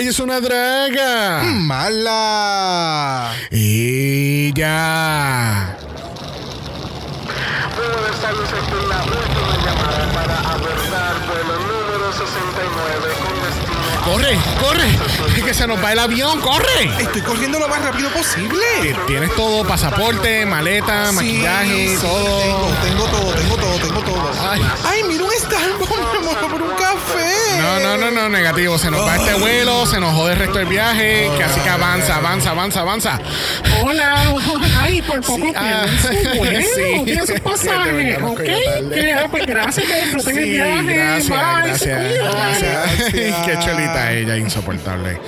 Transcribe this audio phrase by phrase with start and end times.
[0.00, 1.42] Ella es una draga.
[1.42, 3.34] Mala.
[3.50, 5.76] Y ya.
[7.76, 14.04] Buenas tardes, esta es la última llamada para abordar vuelo número 69 con destino a...
[14.06, 14.88] Corre, corre.
[15.36, 16.84] Es que se nos va el avión, corre.
[16.98, 18.64] Estoy corriendo lo más rápido posible.
[19.06, 22.40] Tienes todo, pasaporte, maleta, Sí, maquillaje, sí, todo.
[22.40, 24.32] Tengo, tengo todo, tengo todo, tengo todo.
[24.48, 24.66] Ay.
[24.82, 27.49] Ay, mira un Starbucks, me muero por un café.
[27.60, 28.78] No, no, no, no, negativo.
[28.78, 31.30] Se nos va este vuelo, se nos jode el resto del viaje.
[31.36, 33.20] Que así que avanza, avanza, avanza, avanza.
[33.82, 34.14] Hola,
[34.80, 37.02] ay, por poco ah, sí.
[37.04, 38.40] tienen su De pasaje, verdad, nos ¿ok?
[38.40, 40.94] Que, ah, pues gracias, que disfruten el Sí, viaje.
[40.94, 42.32] gracias, Bye, se gracias, cuidan.
[42.32, 42.72] gracias.
[43.12, 43.44] Gracias.
[43.46, 45.20] Qué cholita ella, insoportable.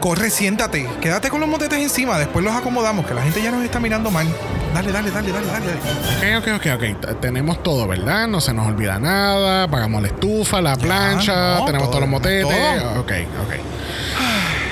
[0.00, 0.88] Corre, siéntate.
[1.00, 2.18] Quédate con los motetes encima.
[2.18, 4.26] Después los acomodamos, que la gente ya nos está mirando mal.
[4.74, 6.36] Dale, dale, dale, dale, dale.
[6.38, 7.20] Ok, ok, ok, ok.
[7.20, 8.28] Tenemos todo, ¿verdad?
[8.28, 9.68] No se nos olvida nada.
[9.68, 12.80] Pagamos la estufa, la plancha, no, tenemos todo, todos los motetes.
[12.82, 13.00] todo.
[13.00, 13.12] Ok,
[13.42, 13.54] ok.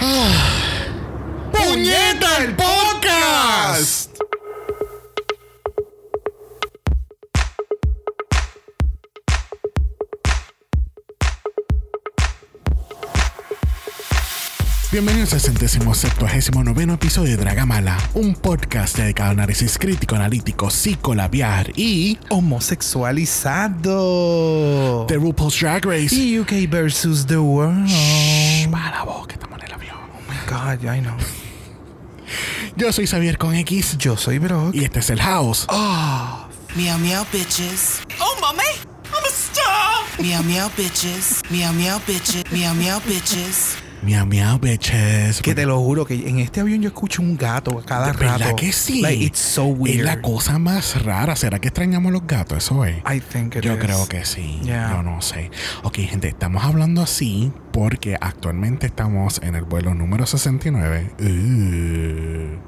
[0.01, 0.59] Ah.
[1.53, 4.08] ¡Puñeta el podcast!
[14.99, 20.71] Bienvenidos al centésimo septuagésimo noveno episodio de Dragamala, un podcast dedicado a análisis crítico, analítico,
[20.71, 25.07] psicolabiar y Homosexualizado.
[25.07, 26.13] The RuPaul's Drag Race.
[26.13, 27.87] Y UK versus the world.
[27.87, 29.95] Shh, para la boca, estamos en el avión.
[29.95, 31.15] Oh my God, I know.
[32.75, 34.75] Yo soy Xavier con X Yo soy Brock.
[34.75, 35.65] y este es el House.
[36.75, 38.01] Meow meow bitches.
[38.19, 38.65] Oh mommy,
[39.15, 40.03] I'm a star.
[40.19, 41.41] Meow meow bitches.
[41.53, 42.51] Meow meow bitches.
[42.51, 43.77] Meow meow bitches.
[44.03, 45.43] Miau, miau, bitches.
[45.43, 48.19] Que te lo juro que en este avión yo escucho un gato a cada ¿De
[48.19, 48.57] verdad rato.
[48.57, 49.03] que sí?
[49.03, 49.99] Like, it's so weird.
[50.01, 51.35] Es la cosa más rara.
[51.35, 52.59] ¿Será que extrañamos los gatos?
[52.59, 52.97] Eso es.
[52.99, 53.81] I think it Yo is.
[53.81, 54.61] creo que sí.
[54.63, 54.91] Yeah.
[54.93, 55.51] Yo no sé.
[55.83, 61.11] Ok, gente, estamos hablando así porque actualmente estamos en el vuelo número 69.
[61.21, 62.59] Uh.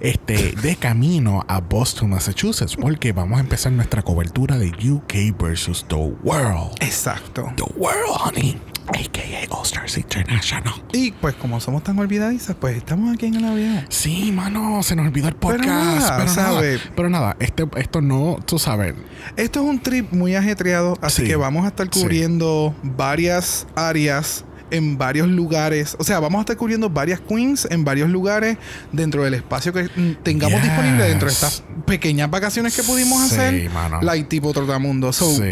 [0.00, 5.84] Este, de camino a Boston, Massachusetts, porque vamos a empezar nuestra cobertura de UK versus
[5.88, 6.72] The World.
[6.80, 7.52] Exacto.
[7.56, 8.56] The World, honey.
[8.92, 10.74] AKA All Stars International.
[10.92, 13.86] Y pues como somos tan olvidadizas, pues estamos aquí en el avión.
[13.88, 15.62] Sí, mano, se nos olvidó el podcast.
[15.62, 16.80] Pero nada, Pero nada, ¿sabe?
[16.96, 18.94] pero nada, este, esto no, tú sabes.
[19.36, 21.28] Esto es un trip muy ajetreado, así Sí.
[21.28, 22.00] que vamos a estar Sí.
[22.00, 25.96] cubriendo varias áreas en varios lugares.
[25.98, 28.56] O sea, vamos a estar cubriendo varias queens en varios lugares
[28.92, 30.62] dentro del espacio que mm, tengamos Yes.
[30.70, 33.70] disponible dentro de estas pequeñas vacaciones que pudimos Sí, hacer.
[33.70, 34.00] mano.
[34.00, 35.12] Like tipo Trotamundo.
[35.12, 35.42] So, Sí.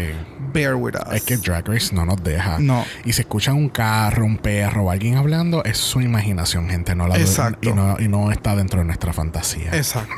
[0.51, 1.13] Bear with us.
[1.13, 2.57] Es que Drag Race no nos deja.
[2.59, 2.85] No.
[3.05, 6.95] Y si escuchan un carro, un perro o alguien hablando, es su imaginación, gente.
[6.95, 7.69] No la Exacto.
[7.69, 9.71] Y no, y no está dentro de nuestra fantasía.
[9.73, 10.13] Exacto.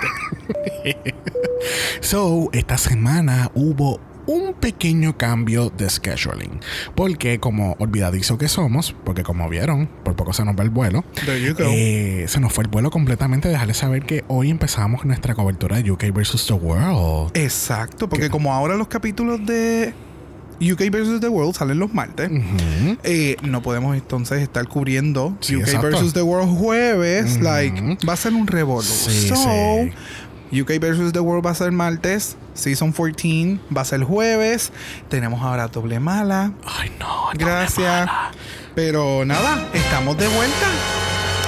[2.02, 6.60] So, esta semana hubo un pequeño cambio de scheduling.
[6.96, 11.04] Porque como olvidadizo que somos, porque como vieron, por poco se nos va el vuelo.
[11.26, 11.66] There you go.
[11.68, 13.50] eh, se nos fue el vuelo completamente.
[13.50, 17.32] Dejarles saber que hoy empezamos nuestra cobertura de UK versus the World.
[17.36, 18.32] Exacto, porque ¿Qué?
[18.32, 19.94] como ahora los capítulos de
[20.62, 21.20] UK vs.
[21.22, 22.30] The World salen los martes,
[23.04, 25.88] eh, no podemos entonces estar cubriendo Sí, UK exacto.
[26.02, 26.14] vs.
[26.14, 27.40] The World jueves.
[27.42, 28.84] Like, va a ser un revolú.
[28.84, 29.36] Sí, so,
[30.52, 30.62] sí.
[30.62, 31.14] UK vs.
[31.14, 32.38] The World va a ser martes.
[32.54, 34.72] Season 14 va a ser jueves.
[35.10, 36.52] Tenemos ahora doble mala.
[36.66, 37.30] Ay, no.
[37.34, 38.10] Gracias.
[38.76, 40.68] Pero nada, estamos de vuelta.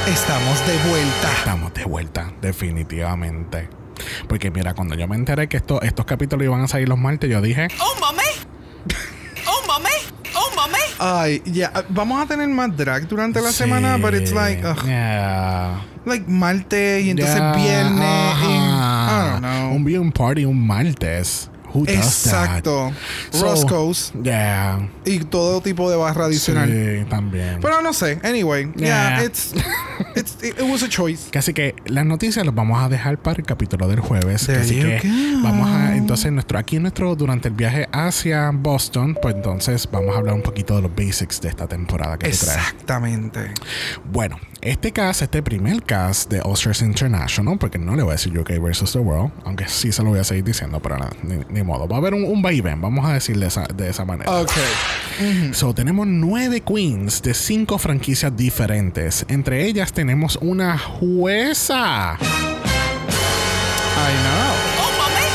[0.08, 1.32] Estamos de vuelta.
[1.38, 3.70] Estamos de vuelta, definitivamente.
[4.28, 7.30] Porque mira, cuando yo me enteré que esto, estos capítulos iban a salir los martes,
[7.30, 7.94] yo dije, Oh.
[11.06, 14.86] Ay, ya, vamos a tener más drag durante la sí, semana, but it's like, ugh,
[14.86, 18.42] yeah, like martes y entonces yeah, viernes.
[18.42, 18.74] y-.
[19.10, 19.76] I don't know.
[19.76, 21.50] Un viewing party un martes.
[21.74, 22.92] Who does Exacto.
[23.32, 23.40] that?
[23.40, 24.90] So, Roscoe's Yeah.
[25.06, 26.70] y todo tipo de barra adicional.
[26.70, 27.60] Sí, también.
[27.62, 28.20] Pero no sé.
[28.24, 29.24] Anyway, yeah, Yeah.
[29.26, 29.54] it's,
[30.16, 31.30] it's it, it was a choice.
[31.32, 34.46] Casi que las noticias las vamos a dejar para el capítulo del jueves.
[34.46, 35.44] There Así que go.
[35.44, 40.20] vamos a, entonces, nuestro, aquí nuestro, durante el viaje hacia Boston, pues entonces vamos a
[40.20, 42.58] hablar un poquito de los basics de esta temporada que se trae.
[42.60, 43.52] Exactamente.
[44.12, 48.38] Bueno, este cast, este primer cast de Oscars International, porque no le voy a decir
[48.38, 51.38] UK versus the World, aunque sí se lo voy a seguir diciendo, pero nada, ni,
[51.50, 51.88] ni modo.
[51.88, 54.32] Va a haber un, un vaivén, vamos a decirle esa- de esa manera.
[54.32, 54.52] Ok.
[55.54, 59.26] So, tenemos nueve queens de cinco franquicias diferentes.
[59.28, 62.18] Entre ellas tenemos una jueza.
[62.20, 64.54] I know.
[64.80, 65.28] Oh mommy.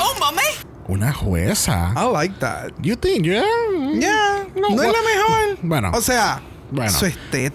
[0.00, 0.48] Oh mommy.
[0.88, 1.92] Una jueza.
[1.96, 2.72] I like that.
[2.82, 3.42] You think, yeah?
[3.98, 4.46] Yeah.
[4.56, 5.58] No, No, es la mejor.
[5.62, 5.90] bueno.
[5.94, 6.40] O sea,
[6.70, 6.92] Bueno.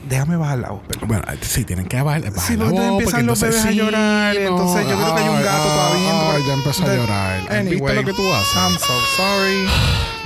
[0.09, 0.81] Déjame bajar la voz.
[1.07, 4.88] Bueno, sí, tienen que bajar, bajar Sí, la voz, empiezan los bebés a llorar, entonces
[4.88, 7.63] yo creo que hay un gato todavía ya empezó a llorar.
[7.65, 8.56] ¿Viste lo que tú haces?
[8.56, 9.65] I'm so sorry.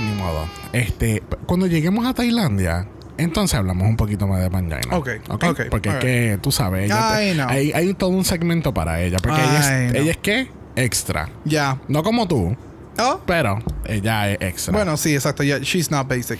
[0.00, 0.46] Ni modo.
[0.72, 4.80] Este, cuando lleguemos a Tailandia, Entonces hablamos un poquito más de Pangina.
[4.92, 7.48] Ok, ok, Porque es que tú sabes, ella te- know.
[7.50, 9.18] hay, hay todo un segmento para ella.
[9.22, 10.02] Porque ella es, know.
[10.02, 10.50] ella es qué?
[10.76, 11.28] Extra.
[11.44, 11.78] Ya.
[11.88, 12.56] No como tú,
[12.98, 13.20] Oh.
[13.26, 14.72] pero ella es extra.
[14.72, 15.42] Bueno, sí, exacto.
[15.42, 16.38] Yeah, she's not basic.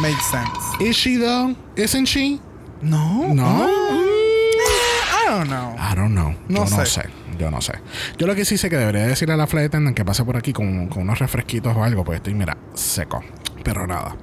[0.00, 0.50] Makes sense.
[0.80, 1.54] ¿Is she though?
[1.76, 2.40] Isn't she?
[2.82, 3.32] No.
[3.32, 3.66] No.
[3.66, 5.74] I don't know.
[5.78, 6.34] I don't know.
[6.48, 6.86] No Yo no sé.
[6.86, 7.08] sé.
[7.38, 7.72] Yo no sé.
[8.18, 10.36] Yo lo que sí sé que debería decirle a la flight attendant que pase por
[10.36, 13.22] aquí con, con unos refresquitos o algo, pues estoy, mira, seco.
[13.64, 14.16] Pero nada.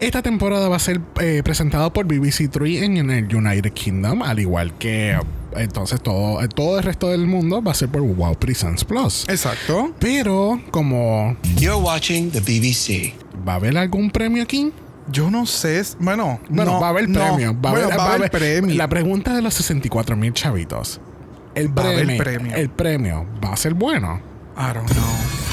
[0.00, 4.22] Esta temporada va a ser eh, presentada por BBC Three en, en el United Kingdom,
[4.22, 5.18] al igual que
[5.56, 9.24] entonces todo, eh, todo el resto del mundo va a ser por Wow Presents Plus.
[9.28, 9.94] Exacto.
[9.98, 13.14] Pero como You're watching the BBC.
[13.48, 14.72] va a haber algún premio aquí,
[15.08, 15.82] Yo no sé.
[15.98, 17.18] Bueno, Bueno, no, va a haber no.
[17.18, 17.52] premio.
[17.60, 18.74] Va a Bueno, haber, va a haber premio.
[18.76, 21.00] La pregunta de los 64 mil chavitos.
[21.54, 22.56] El Va a haber premio, premio.
[22.56, 24.20] El premio va a ser bueno.
[24.56, 25.04] I don't know.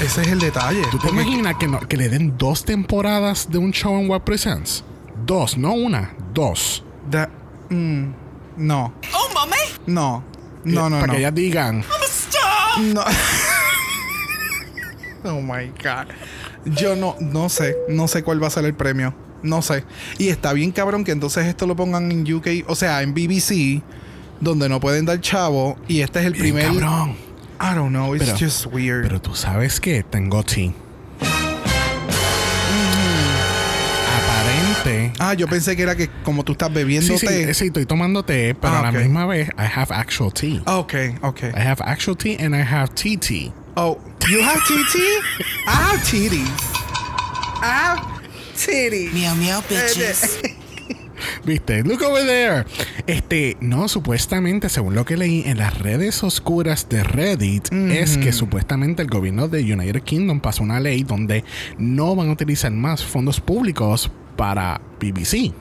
[0.04, 0.82] Ese es el detalle.
[0.90, 4.20] ¿Tú te imaginas que, no- que le den dos temporadas de un show en What
[4.22, 4.84] Presents?
[5.26, 6.84] Dos, no una, dos.
[7.10, 7.28] Da-
[7.70, 8.04] mm,
[8.56, 8.94] no.
[9.14, 9.56] Oh, mommy,
[9.86, 10.22] No.
[10.64, 11.12] No, no, Para no.
[11.14, 12.80] que ellas digan, I'm a star.
[12.94, 13.04] No.
[15.30, 16.08] oh my God.
[16.66, 17.76] Yo no, no sé.
[17.88, 19.14] No sé cuál va a ser el premio.
[19.42, 19.84] No sé.
[20.18, 23.82] Y está bien cabrón que entonces esto lo pongan en UK, o sea, en BBC,
[24.40, 25.76] donde no pueden dar chavo.
[25.88, 26.66] Y este es el "Bien primer.
[26.66, 27.16] cabrón.
[27.60, 28.14] I don't know.
[28.14, 29.02] It's Pero- just weird.
[29.02, 30.72] Pero tú sabes que tengo tea.
[34.16, 35.12] Aparente.
[35.18, 37.54] ah, yo pensé que era que como tú estás bebiendo Sí, sí, té.
[37.54, 38.96] sí, estoy tomando té, pero Ah, a la ok.
[38.96, 40.62] misma vez, I have actual tea.
[40.66, 41.42] Ah, Ok, ok.
[41.54, 43.52] I have actual tea and I have tea tea.
[43.76, 43.98] Oh,
[44.28, 44.98] you have TT?
[45.66, 46.48] I have titties.
[47.62, 48.00] I have
[48.66, 49.12] titties.
[49.12, 50.40] Meow meow bitches.
[51.44, 51.82] ¿Viste?
[51.82, 52.64] Look over there.
[53.06, 58.32] Este, no, supuestamente, según lo que leí en las redes oscuras de Reddit, es que
[58.32, 61.44] supuestamente el gobierno de United Kingdom pasó una ley donde
[61.76, 65.52] no van a utilizar más fondos públicos para BBC.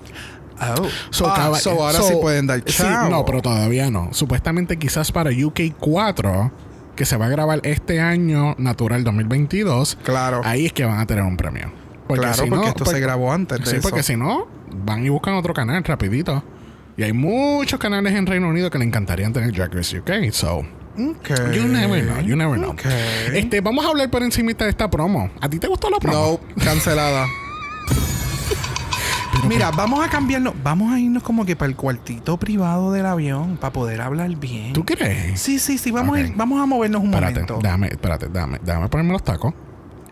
[0.62, 0.88] Oh.
[1.10, 3.10] So, Ah, so ahora so- sí pueden dar sí, chavo.
[3.10, 4.10] no, pero todavía no.
[4.14, 6.52] Supuestamente quizás para UK 4,
[6.96, 10.42] que se va a grabar este año natural 2022, Claro.
[10.46, 11.72] ahí es que van a tener un premio.
[12.18, 13.82] Claro, si porque no, esto pues- se grabó antes de Sí, eso.
[13.88, 14.48] porque si no,
[14.84, 16.44] van y buscan otro canal rapidito.
[16.98, 20.32] Y hay muchos canales en Reino Unido que le encantarían tener Drag Race UK.
[20.34, 20.64] So,
[20.98, 21.56] Okay.
[21.56, 22.72] you never know, you never know.
[22.72, 22.82] Ok.
[23.34, 25.30] Este, vamos a hablar por encima de esta promo.
[25.40, 26.42] ¿A ti te gustó la promo?
[26.56, 27.26] No, cancelada.
[29.48, 30.54] Mira, vamos a cambiarnos.
[30.62, 34.74] Vamos a irnos como que para el cuartito privado del avión para poder hablar bien.
[34.74, 35.40] ¿Tú crees?
[35.40, 35.92] Sí, sí, sí.
[35.92, 37.60] Vamos, a, ir- vamos a movernos un Espérate, momento.
[37.64, 39.54] déjame, espérate, déjame, déjame ponerme los tacos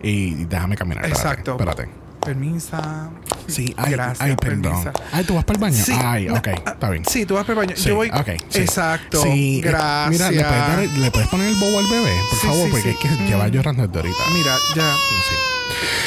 [0.03, 1.05] y déjame caminar.
[1.05, 1.51] espérate, Exacto.
[1.51, 1.89] Espérate.
[2.21, 3.09] Permisa.
[3.47, 4.61] Sí, ay, Gracias, ay, perdón.
[4.83, 4.91] permisa.
[5.13, 5.81] Ay, ¿tú vas para el baño?
[5.83, 7.05] Sí, ay, ok, está bien.
[7.05, 7.77] Sí, tú vas para el baño.
[7.77, 8.09] Sí, Yo voy.
[8.09, 8.59] ok, sí.
[8.59, 9.21] Exacto.
[9.23, 10.09] Sí, eh, Gracias.
[10.09, 12.11] Mira, ¿le puedes, dar- ¿le puedes poner el bobo al bebé?
[12.29, 14.23] Por favor, porque es que lleva llorando desde ahorita.
[14.33, 14.93] Mira, ya.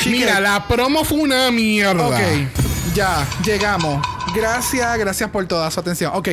[0.02, 2.06] Chique- Mira, la promo fue una mierda.
[2.08, 2.18] Ok,
[2.94, 4.04] ya, llegamos.
[4.34, 6.12] Gracias, gracias por toda su atención.
[6.14, 6.28] Ok,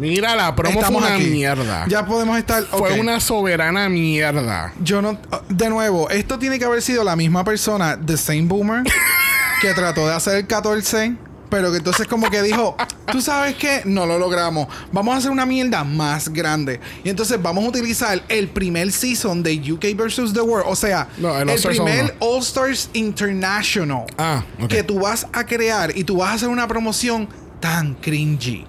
[0.00, 1.26] Mira, la promo fue estamos una aquí.
[1.26, 1.84] mierda.
[1.86, 2.64] Ya podemos estar.
[2.64, 4.72] Fue una soberana mierda.
[4.82, 5.18] Yo no.
[5.48, 8.82] De nuevo, esto tiene que haber sido la misma persona, The Same Boomer,
[9.60, 11.16] que trató de hacer el 14,
[11.50, 12.76] pero que entonces como que dijo,
[13.12, 16.80] tú sabes que no lo logramos, vamos a hacer una mierda más grande.
[17.04, 21.08] Y entonces vamos a utilizar el primer season de UK versus The World, o sea,
[21.18, 22.16] No, el primer.
[22.20, 26.66] All Stars International Ah, que tú vas a crear y tú vas a hacer una
[26.68, 27.28] promoción
[27.60, 28.66] tan cringy.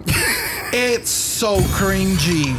[0.72, 2.56] It's so cringy.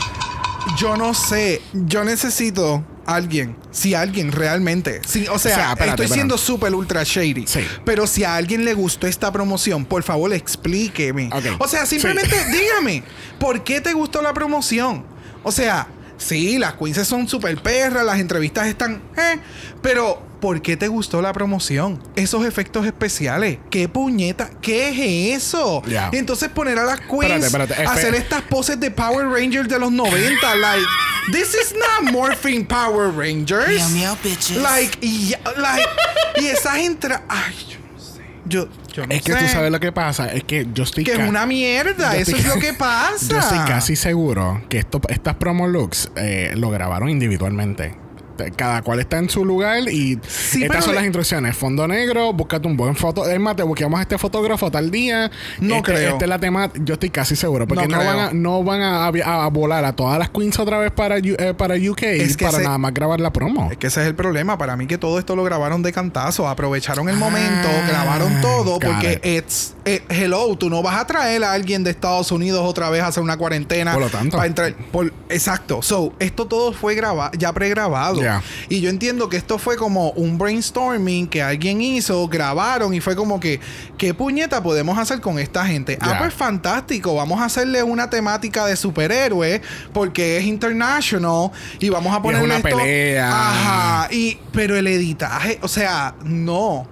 [0.79, 1.61] Yo no sé.
[1.73, 3.57] Yo necesito alguien.
[3.71, 5.01] Si alguien realmente.
[5.07, 6.15] Si, o sea, O sea, espérate, estoy espérate.
[6.15, 7.47] siendo súper ultra shady.
[7.47, 7.61] Sí.
[7.85, 11.31] Pero si a alguien le gustó esta promoción, por favor explíqueme.
[11.59, 13.03] O sea, simplemente dígame.
[13.39, 15.05] ¿Por qué te gustó la promoción?
[15.43, 19.03] O sea, sí, las queens son súper perras, las entrevistas están.
[19.17, 19.39] Eh,
[19.81, 20.32] pero.
[20.43, 22.03] ¿Por qué te gustó la promoción?
[22.17, 23.59] Esos efectos especiales.
[23.71, 24.51] ¿Qué puñeta?
[24.61, 25.85] ¿Qué es eso?
[26.11, 29.69] Y entonces poner a las queens Espérate, espérate, a hacer estas poses de Power Rangers
[29.69, 30.55] de los 90.
[30.57, 30.85] like,
[31.31, 33.69] this is not Morphine Power Rangers.
[33.69, 34.57] Meow meow bitches.
[34.57, 35.89] Like, y, like,
[36.35, 37.23] y esas entra.
[37.29, 38.23] Ay, yo no sé.
[38.45, 40.27] Yo, yo no Es que tú sabes lo que pasa.
[40.33, 41.05] Es que yo estoy.
[41.05, 42.15] Que es una mierda.
[42.15, 43.27] yo Eso es lo que pasa.
[43.29, 48.02] Yo estoy casi seguro que esto, estas promo looks eh, lo grabaron individualmente.
[48.51, 51.57] Cada cual está en su lugar y Sí, estas son las instrucciones.
[51.57, 53.29] Fondo negro, búscate un buen foto.
[53.29, 55.31] Es más, te buscamos a este fotógrafo tal día.
[55.61, 56.13] No Este- creo.
[56.13, 56.85] Esta es la temática.
[56.85, 57.67] Yo estoy casi seguro.
[57.67, 60.59] Porque No no, van, a, no van a, a- a volar a todas las queens
[60.59, 63.71] otra vez para, eh, para UK Es que para ese- nada más grabar la promo.
[63.71, 64.59] Es que ese es el problema.
[64.59, 66.49] Para mí que todo esto lo grabaron de cantazo.
[66.49, 68.79] Aprovecharon el momento, Ah, grabaron todo.
[68.79, 69.45] Porque it.
[69.45, 73.03] it's, eh, hello, tú no vas a traer a alguien de Estados Unidos otra vez
[73.03, 73.93] a hacer una cuarentena.
[73.93, 74.37] Por lo tanto.
[74.37, 74.75] Para entrar.
[74.91, 75.83] Por, exacto.
[75.83, 78.21] So, esto todo fue grabado, ya pregrabado.
[78.23, 78.32] Ya.
[78.69, 83.17] Y yo entiendo que esto fue como un brainstorming que alguien hizo, grabaron y fue
[83.17, 83.61] como que,
[83.99, 85.99] ¿qué puñeta podemos hacer con esta gente?
[86.01, 86.19] Ah, Ya.
[86.19, 89.61] pues fantástico, vamos a hacerle una temática de superhéroe
[89.93, 93.29] porque es international y vamos a es ponerle una esto- pelea.
[93.31, 96.87] Ajá, y, pero el editaje, o sea, no.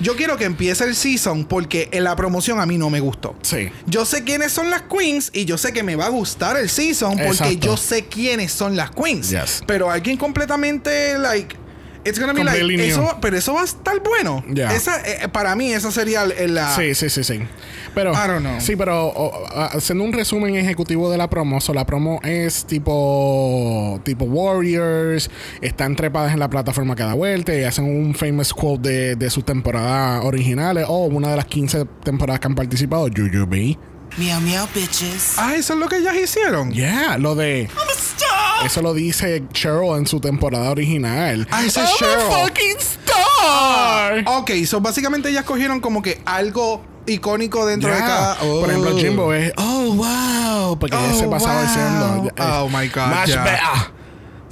[0.00, 3.36] Yo quiero que empiece el season porque en la promoción a mí no me gustó.
[3.42, 3.70] Sí.
[3.86, 6.68] Yo sé quiénes son las queens y yo sé que me va a gustar el
[6.68, 7.66] season porque Exacto.
[7.66, 9.30] yo sé quiénes son las queens.
[9.30, 9.62] Yes.
[9.66, 11.56] Pero alguien completamente like
[12.04, 14.44] it's gonna be like eso, pero eso va a estar bueno.
[14.52, 14.74] Yeah.
[14.74, 17.40] Esa eh, para mí esa sería la Sí, sí, sí, sí.
[17.94, 18.58] Pero, I don't know.
[18.60, 22.64] sí, pero o, a- haciendo un resumen ejecutivo de la promo, so, la promo es
[22.64, 25.30] tipo tipo Warriors,
[25.60, 29.44] están trepadas en la plataforma cada vuelta y hacen un famous quote de, de sus
[29.44, 33.78] temporadas originales o una de las 15 temporadas que han participado, Jujubee.
[34.18, 35.34] Meow meow bitches.
[35.38, 36.70] Ah, eso es lo que ellas hicieron.
[36.72, 37.68] Yeah, lo de
[38.64, 41.46] eso lo dice Cheryl en su temporada original.
[41.50, 42.14] Ah, ese es Cheryl.
[42.14, 44.24] a fucking star.
[44.26, 48.06] Ok, so básicamente ellas cogieron como que algo icónico dentro de Yeah.
[48.06, 48.34] cada.
[48.36, 48.98] Por ejemplo, Oh.
[48.98, 51.62] Jimbo es, oh, wow, porque ella Oh, se pasaba wow.
[51.62, 53.92] diciendo, eh, Oh, my God, Much ya.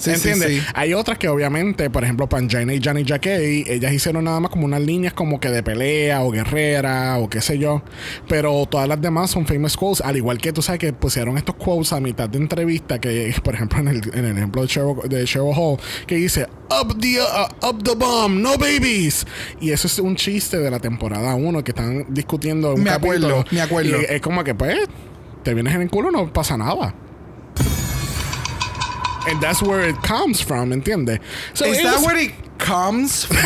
[0.01, 0.63] Sí, sí, ¿Entiendes?
[0.63, 0.67] sí.
[0.75, 4.65] Hay otras que obviamente, por ejemplo, Pangina y Johnny Jacquet, ellas hicieron nada más como
[4.65, 7.83] unas líneas como que de pelea o guerrera o qué sé yo.
[8.29, 11.55] Pero todas las demás son famous quotes, al igual que tú sabes que pusieron estos
[11.57, 14.97] quotes a mitad de entrevista, que por ejemplo en el, en el ejemplo de Cheryl,
[15.09, 19.27] de Cheryl Hall, que dice, up the, uh, up the bomb, no babies.
[19.61, 23.29] Y eso es un chiste de la temporada 1 que están discutiendo un Me acuerdo,
[23.29, 23.45] capítulo.
[23.51, 24.01] me acuerdo.
[24.01, 24.79] Y es como que pues,
[25.43, 26.95] te vienes en el culo, no pasa nada.
[29.29, 31.21] And that's where it comes from, ¿entiendes?
[31.53, 33.39] So Is that was- where it comes from?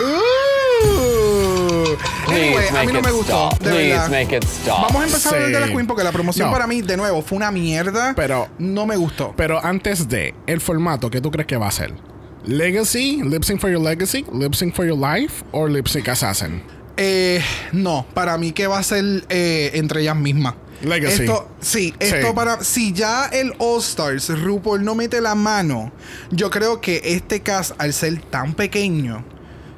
[0.00, 1.96] Ooh.
[2.30, 3.48] Anyway, a make mí no me gustó.
[3.48, 3.58] stop.
[3.58, 4.10] De Please verdad.
[4.10, 4.82] make it stop.
[4.88, 5.72] Vamos a empezar a hablar de la.
[5.74, 6.52] Queen porque la promoción No.
[6.52, 8.12] para mí, de nuevo, fue una mierda.
[8.14, 9.34] Pero- no me gustó.
[9.36, 11.92] Pero antes de el formato, ¿qué tú crees que va a ser?
[12.44, 16.62] Legacy, lip sync for your legacy, lip sync for your life, o lip sync assassin.
[16.96, 17.42] Eh,
[17.72, 20.54] no, para mí que va a ser eh, entre ellas mismas.
[20.82, 21.22] Legacy.
[21.24, 22.32] Esto, sí, esto Sí.
[22.34, 22.62] para.
[22.64, 25.92] Si ya el All Stars, RuPaul no mete la mano,
[26.30, 29.24] yo creo que este cast, al ser tan pequeño,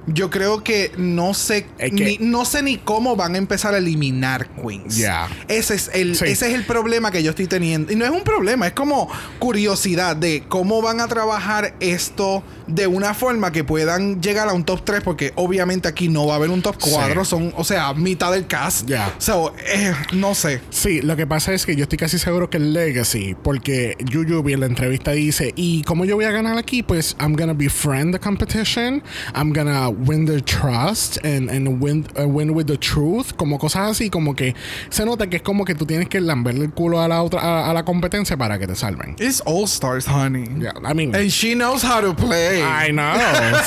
[0.07, 3.75] yo creo que no sé, Es que- ni, no sé ni cómo van a empezar
[3.75, 4.97] a eliminar queens.
[4.97, 5.29] Ya.
[5.47, 6.25] Ese es el, Sí.
[6.25, 7.93] ese es el problema que yo estoy teniendo.
[7.93, 12.43] Y no es un problema, es como curiosidad de cómo van a trabajar esto
[12.75, 16.35] de una forma que puedan llegar a un top 3, porque obviamente aquí no va
[16.35, 17.31] a haber un top 4, Sí.
[17.31, 18.87] son, o sea, mitad del cast.
[18.89, 19.15] Ya.
[19.19, 20.61] So, eh, no sé.
[20.71, 24.53] Sí, lo que pasa es que yo estoy casi seguro que el Legacy, porque Yuyubi
[24.53, 26.83] en la entrevista dice, ¿y cómo yo voy a ganar aquí?
[26.83, 29.03] Pues I'm gonna befriend the competition,
[29.35, 33.91] I'm gonna win their trust and, and win, uh, win with the truth, como cosas
[33.93, 34.55] así, como que
[34.91, 37.41] se nota que es como que tú tienes que lamberle el culo a la otra,
[37.41, 39.17] a, a la competencia para que te salven.
[39.19, 40.45] It's All Stars, honey.
[40.61, 42.60] Yeah, I mean, And she knows how to play.
[42.61, 43.15] I know.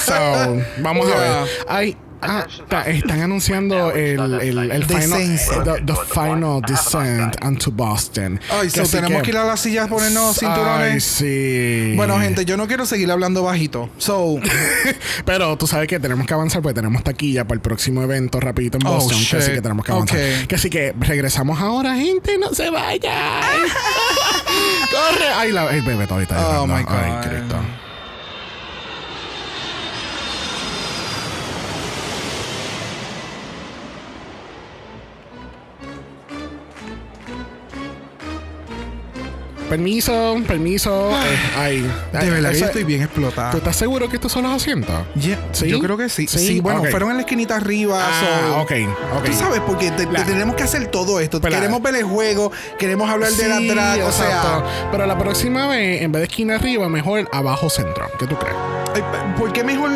[0.06, 1.48] So, vamos a ver.
[1.68, 8.40] Ay, ah, ta- están anunciando el, el, el final, the, the final descent onto Boston.
[8.50, 10.94] Ay, so tenemos que, ir a las sillas ponernos cinturones.
[10.94, 11.94] Ay, sí.
[11.96, 13.90] Bueno, gente, yo no quiero seguir hablando bajito.
[13.98, 14.38] So,
[15.26, 18.78] Pero tú sabes que tenemos que avanzar porque tenemos taquilla para el próximo evento rapidito
[18.78, 19.18] en Oh, Boston.
[19.30, 20.18] que así que tenemos que avanzar.
[20.18, 20.48] Ok.
[20.48, 22.38] Que así que regresamos ahora, gente.
[22.38, 23.12] No se vayan.
[24.92, 25.28] Corre.
[25.36, 26.62] Ay, la, ay, bebé, ahorita.
[26.62, 26.92] Oh, my God.
[26.94, 27.56] Ay, Cristo.
[39.78, 41.10] Permiso, permiso.
[41.12, 43.50] Eh, ay, de ay, verdad que eso- yo estoy bien explotada.
[43.50, 44.94] ¿Tú estás seguro que estos son los asientos?
[45.16, 45.68] Yeah, ¿Sí?
[45.68, 46.28] Yo creo que sí.
[46.28, 46.60] Sí, ¿Sí?
[46.60, 48.00] bueno, fueron en la esquinita arriba.
[48.00, 48.22] Ah,
[48.54, 48.72] so- ok,
[49.18, 49.26] ok.
[49.26, 51.42] Tú sabes, porque te- te La- tenemos que hacer todo esto.
[51.42, 54.08] Pero queremos ver el juego, queremos hablar de la drag.
[54.08, 58.12] O sea, Pero la próxima vez, en vez de esquina arriba, mejor abajo centro.
[58.20, 58.56] ¿Qué tú crees?
[58.96, 59.02] ay,
[59.40, 59.92] ¿por qué mejor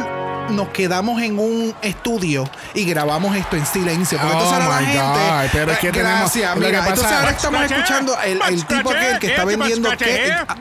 [0.50, 4.18] nos quedamos en un estudio y grabamos esto en silencio?
[4.18, 5.00] Porque Oh, entonces ahora la my gente.
[5.00, 6.80] God, pero es que Eh, tenemos- Gracias, lo que mira.
[6.80, 10.16] pasa- entonces ahora estamos escuchando el, tipo aquel que está here, vendiendo que.
[10.26, 10.36] here.
[10.48, 10.56] ah,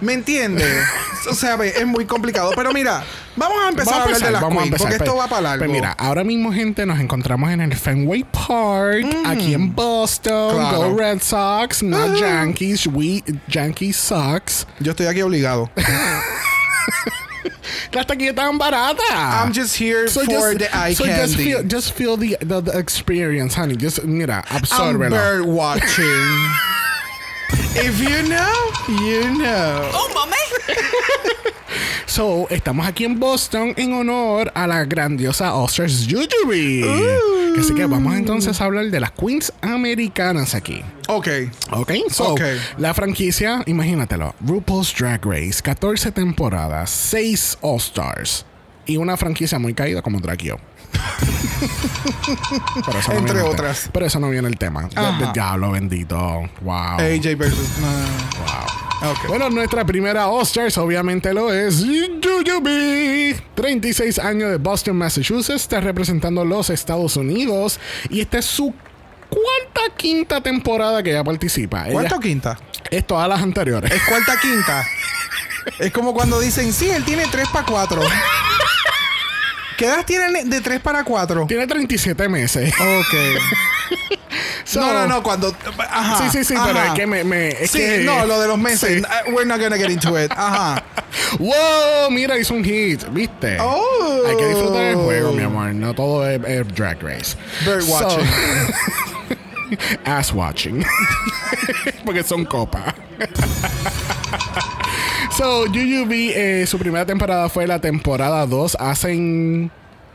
[0.00, 0.66] ¿Me entiendes?
[1.30, 2.52] o sea, es muy complicado.
[2.56, 3.04] Pero mira,
[3.36, 4.86] vamos a empezar a, hablar de las vamos a queens, empezar.
[4.88, 5.58] porque esto Pues- va para largo.
[5.66, 10.54] Pues mira, ahora mismo, gente, nos encontramos en el Fenway Park, aquí en Boston.
[10.54, 10.58] Mm.
[10.58, 10.82] Claro.
[10.82, 10.86] Ah.
[10.88, 12.86] Go Red Sox, not Yankees.
[12.86, 14.66] We Yankees sucks.
[14.78, 15.70] Yo estoy aquí obligado.
[17.94, 19.00] Las taquillas tan baratas.
[19.10, 21.20] I'm just here So for just- the eye so candy.
[21.22, 23.76] Just feel, just feel the, the, the experience, honey.
[23.76, 26.50] Just, mira, I'm bird watching.
[27.72, 28.70] If you know,
[29.04, 29.90] you know.
[29.92, 31.34] Oh, mommy.
[32.10, 36.82] So, estamos aquí en Boston en honor a la grandiosa Oscars Jujubee.
[37.56, 40.82] Así que vamos entonces a hablar de las queens americanas aquí.
[41.06, 41.28] Ok.
[41.70, 42.40] Ok, so Ok.
[42.78, 48.44] la franquicia, imagínatelo, RuPaul's Drag Race, 14 temporadas, 6 All-Stars
[48.86, 50.56] y una franquicia muy caída como Drag Yo.
[52.86, 53.88] Pero eso Entre otras.
[53.92, 54.88] Pero eso no viene el tema.
[55.32, 56.16] Diablo bendito.
[56.62, 56.98] Wow.
[56.98, 57.68] AJ versus.
[57.78, 57.86] no.
[57.86, 58.89] Wow.
[59.28, 63.34] Bueno, nuestra primera All-Stars obviamente lo es Jujubee.
[63.54, 65.62] 36 años de Boston, Massachusetts.
[65.62, 67.80] Está representando los Estados Unidos.
[68.10, 68.74] Y esta es su
[69.30, 71.84] cuarta, quinta temporada que ella participa.
[71.84, 72.58] Ella- ¿Cuánto quinta?
[72.90, 73.90] es todas las anteriores.
[73.90, 74.84] Es cuarta quinta.
[75.78, 78.02] es como cuando dicen, sí, él tiene 3 para 4.
[79.78, 81.46] ¿Qué edad tiene de 3 para 4?
[81.46, 82.72] Tiene 37 meses.
[82.74, 83.14] Ok.
[84.70, 85.52] So- no, no, no, cuando.
[85.78, 86.18] Ajá.
[86.18, 86.88] Sí, sí, sí, pero ajá.
[86.88, 87.24] es que me.
[87.24, 89.02] me- es sí, que- no, lo de los meses.
[89.02, 89.30] Sí.
[89.32, 90.30] We're not gonna get into it.
[90.36, 90.82] Ajá.
[91.40, 92.08] ¡Wow!
[92.10, 93.58] Mira, hizo un hit, ¿viste?
[93.60, 94.22] Oh.
[94.28, 95.74] Hay que disfrutar el juego, mi amor.
[95.74, 97.36] No todo es, es drag race.
[97.64, 98.26] Bird So- watching.
[100.04, 100.84] ass watching.
[102.04, 102.94] Porque son copas.
[105.36, 109.68] so, UUB, eh, su primera temporada fue la temporada 2 hace.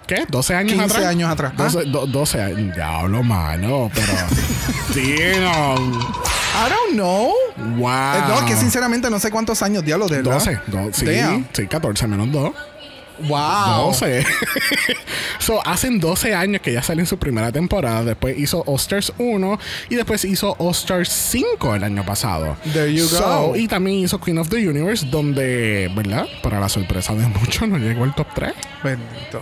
[0.07, 0.25] ¿Qué?
[0.27, 1.05] ¿12 años 15 atrás?
[1.05, 1.53] años atrás.
[1.57, 1.63] ¿ah?
[1.63, 2.75] 12, do- 12 años.
[2.75, 4.13] Diablo, mano, pero.
[4.95, 5.93] Damn.
[6.57, 7.31] I don't know.
[7.77, 7.89] Wow.
[7.89, 10.33] Eh, No, que sinceramente no sé cuántos años, diablo, de verdad.
[10.35, 10.59] 12.
[10.67, 11.47] do- sí, Damn.
[11.51, 12.51] sí, 14 menos 2.
[13.27, 13.85] Wow.
[13.87, 14.25] 12.
[15.39, 18.03] so, hacen 12 años que ya sale en su primera temporada.
[18.03, 19.59] Después hizo All-Stars 1
[19.89, 22.57] y después hizo All-Stars 5 el año pasado.
[22.73, 23.17] There you go.
[23.17, 26.25] So, y también hizo Queen of the Universe, donde, ¿verdad?
[26.43, 28.53] Para la sorpresa de muchos, no llegó al top 3.
[28.83, 29.41] Bendito.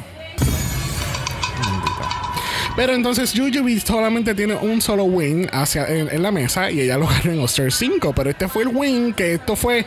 [2.75, 6.97] Pero entonces Jujubee solamente tiene un solo win hacia, en, en la mesa y ella
[6.97, 8.13] lo ganó en All-Star 5.
[8.13, 9.85] Pero este fue el win, que esto fue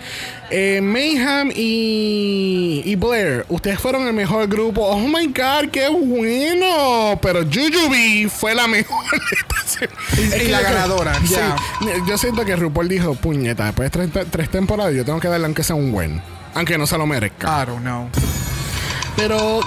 [0.50, 3.44] eh, Mayhem y, y Blair.
[3.48, 4.82] Ustedes fueron el mejor grupo.
[4.86, 7.18] Oh my god, qué bueno.
[7.20, 9.04] Pero Jujubee fue la mejor.
[9.42, 11.34] Entonces, Y la ganadora, Sí,
[12.06, 15.46] yo siento que RuPaul dijo, puñeta, después de tres, tres temporadas yo tengo que darle
[15.46, 16.22] aunque sea un win.
[16.54, 17.62] Aunque no se lo merezca.
[17.62, 18.08] I don't know.
[19.16, 19.60] Pero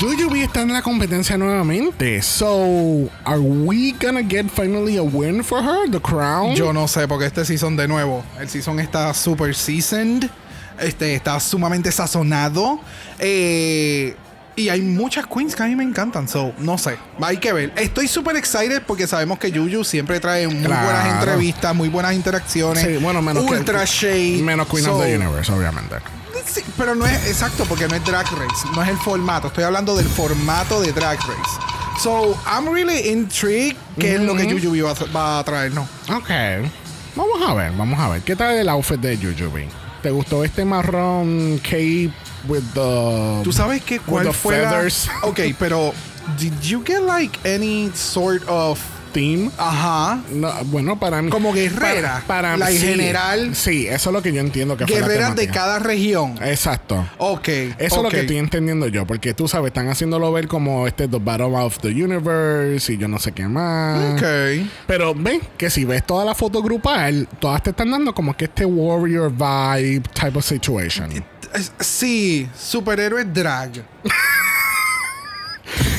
[0.00, 2.20] Jujubee está en la competencia nuevamente.
[2.22, 5.88] So, are we gonna get finally a win for her?
[5.90, 6.54] The crown?
[6.56, 10.28] Yo no sé, porque este season de nuevo, el season está super seasoned,
[10.80, 12.80] este está sumamente sazonado.
[13.18, 14.16] eh,
[14.58, 17.74] y hay muchas queens que a mí me encantan, so no sé, hay que ver.
[17.76, 20.86] Estoy súper excited porque sabemos que Juju siempre trae muy Claro.
[20.86, 22.82] buenas entrevistas, muy buenas interacciones.
[22.82, 24.40] Sí, bueno, menos que- Ultra shade.
[24.42, 25.96] Menos Queen of the Universe, obviamente.
[26.46, 29.48] Sí, pero no es exacto porque no es Drag Race, no es el formato.
[29.48, 32.00] Estoy hablando del formato de Drag Race.
[32.02, 35.82] So, I'm really intrigued qué es lo que Juju va, a- va a traer, ¿no?
[36.14, 36.30] Ok.
[37.16, 38.22] Vamos a ver, vamos a ver.
[38.22, 39.68] ¿Qué tal el outfit de Jujubee?
[40.02, 42.10] ¿Te gustó este marrón cape
[42.46, 43.40] with the...
[43.42, 43.98] ¿Tú sabes qué?
[44.00, 45.08] ¿Cuál the fue la- feathers.
[45.22, 45.94] Ok, pero
[46.38, 48.78] did you get like any sort of
[49.12, 49.50] team?
[49.58, 51.30] ajá No, bueno, para mí...
[51.30, 53.54] Como guerrera, Para, para la sí, general.
[53.54, 56.34] Sí, eso es lo que yo entiendo que guerreras de cada región?
[56.42, 57.06] Exacto.
[57.18, 57.48] Ok.
[57.48, 61.08] Eso es lo que estoy entendiendo yo, porque tú sabes, están haciéndolo ver como este
[61.08, 64.14] The Battle of the Universe y yo no sé qué más.
[64.14, 64.66] Ok.
[64.86, 68.46] Pero ven que si ves toda la foto grupal, todas te están dando como que
[68.46, 71.24] este warrior vibe type of situation.
[71.80, 73.84] Sí, superhéroe drag.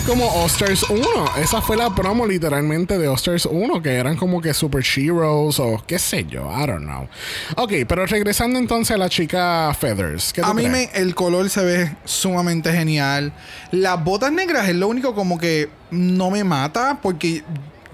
[0.07, 1.01] Como All-Stars 1.
[1.43, 5.83] Esa fue la promo literalmente de All-Stars 1, que eran como que super heroes o
[5.85, 7.09] qué sé yo, I don't know.
[7.57, 10.31] Ok, pero regresando entonces a la chica Feathers.
[10.31, 13.33] ¿qué A mí me, el color se ve sumamente genial.
[13.71, 17.43] Las botas negras es lo único como que no me mata porque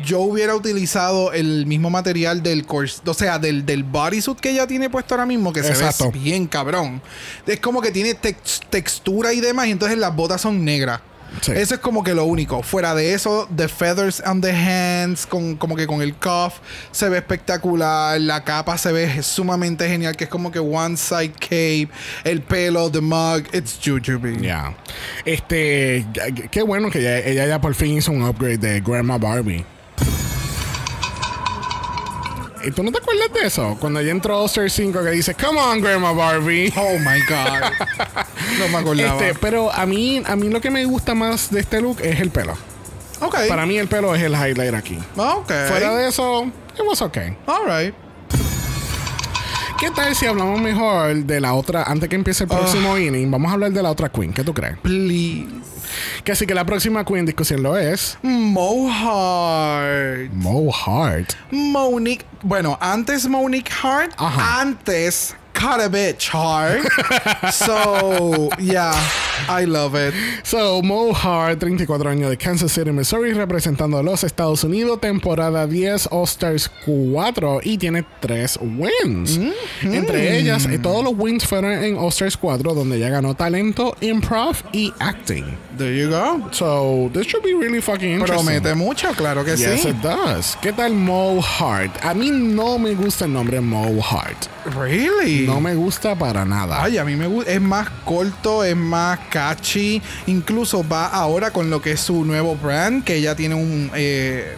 [0.05, 4.67] yo hubiera utilizado el mismo material del cors- o sea, del, del bodysuit que ella
[4.67, 6.05] tiene puesto ahora mismo, que Exacto.
[6.05, 7.01] se ve bien cabrón.
[7.47, 11.01] Es como que tiene tex- textura y demás, y entonces las botas son negras.
[11.41, 11.51] Sí.
[11.53, 12.63] Eso es como que lo único.
[12.63, 16.55] Fuera de eso, the feathers on the hands, con, como que con el cuff,
[16.91, 18.19] se ve espectacular.
[18.21, 21.89] La capa se ve sumamente genial, que es como que one side cape.
[22.23, 24.39] El pelo, the mug, it's Jujubee.
[24.41, 24.75] Ya.
[25.25, 29.65] Este, ya- qué bueno que ella ya por fin hizo un upgrade de Grandma Barbie.
[32.63, 33.77] ¿Y tú no te acuerdas de eso?
[33.79, 36.73] Cuando ella entró a All-Star 5 que dice, Come on, Grandma Barbie.
[36.77, 37.71] Oh my god.
[38.59, 39.19] no me acordaba.
[39.19, 42.19] Este, pero a mí, a mí lo que me gusta más de este look es
[42.19, 42.53] el pelo.
[43.19, 43.35] ok.
[43.47, 44.97] Para mí el pelo es el highlight aquí.
[45.17, 45.51] Ok.
[45.67, 46.45] Fuera de eso,
[46.75, 47.35] it was okay.
[47.45, 47.93] Alright.
[49.79, 53.49] ¿Qué tal si hablamos mejor de la otra, antes que empiece el próximo inning, vamos
[53.49, 54.31] a hablar de la otra queen?
[54.31, 54.77] ¿Qué tú crees?
[54.79, 55.72] Please.
[56.23, 60.31] Que así que la próxima queen en discusión lo es Mo Hart.
[60.33, 61.33] Mo Hart.
[61.51, 62.25] Monique.
[62.41, 64.13] Bueno, antes Monique Hart.
[64.17, 64.61] Ajá.
[64.61, 66.81] Antes caught a bitch hard.
[67.53, 68.93] so, yeah,
[69.47, 70.13] I love it.
[70.43, 75.65] So, Mo Hart, 34 años de Kansas City, Missouri, representando a los Estados Unidos, temporada
[75.67, 79.39] 10, All-Stars 4 y tiene 3 wins.
[79.83, 84.57] Entre ellas, eh, todos los wins fueron en All-Stars 4, donde ella ganó talento, improv
[84.73, 85.45] y acting.
[85.77, 86.49] There you go.
[86.51, 88.45] So, this should be really fucking interesting.
[88.61, 89.89] Promete mucho, claro que Yes, sí.
[89.89, 90.55] it does.
[90.61, 91.91] ¿Qué tal Mo Hart?
[92.03, 94.45] A mí no me gusta el nombre Mo Hart.
[94.77, 95.47] Really?
[95.47, 96.83] No me gusta para nada.
[96.83, 97.51] Ay, a mí me gusta.
[97.51, 99.99] Es más corto, es más catchy.
[100.27, 103.89] Incluso va ahora con lo que es su nuevo brand, que ella tiene un.
[103.95, 104.55] eh,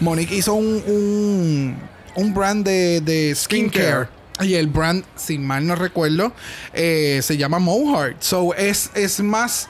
[0.00, 1.76] Monique hizo un, un,
[2.14, 4.08] un brand de, de skincare.
[4.40, 6.32] Y el brand, si mal no recuerdo,
[6.72, 8.20] eh, se llama Mohart.
[8.20, 9.68] So es, es más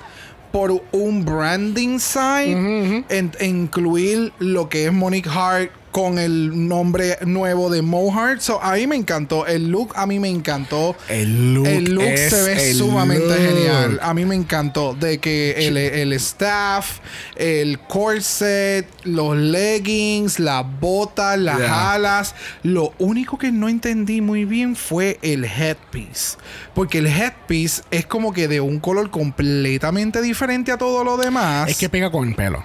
[0.55, 7.71] por un branding side, en- incluir lo que es Monique Hart con el nombre nuevo
[7.71, 8.41] de Mohart.
[8.41, 9.47] So a mí me encantó.
[9.47, 10.97] El look a mí me encantó.
[11.09, 13.39] El look, El look se ve sumamente look.
[13.39, 14.01] genial.
[14.03, 14.95] A mí me encantó.
[14.95, 16.99] De que el, el staff,
[17.37, 21.93] el corset, los leggings, las botas, las Yeah.
[21.93, 22.35] alas.
[22.65, 26.39] Lo único que no entendí muy bien fue el headpiece.
[26.75, 31.71] Porque el headpiece es como que de un color completamente diferente a todo lo demás.
[31.71, 32.65] Es que pega con el pelo.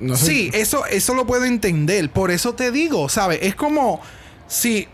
[0.00, 2.10] No Sí, eso, eso lo puedo entender.
[2.10, 3.38] Por eso te digo, ¿sabes?
[3.42, 4.00] Es como
[4.46, 4.88] si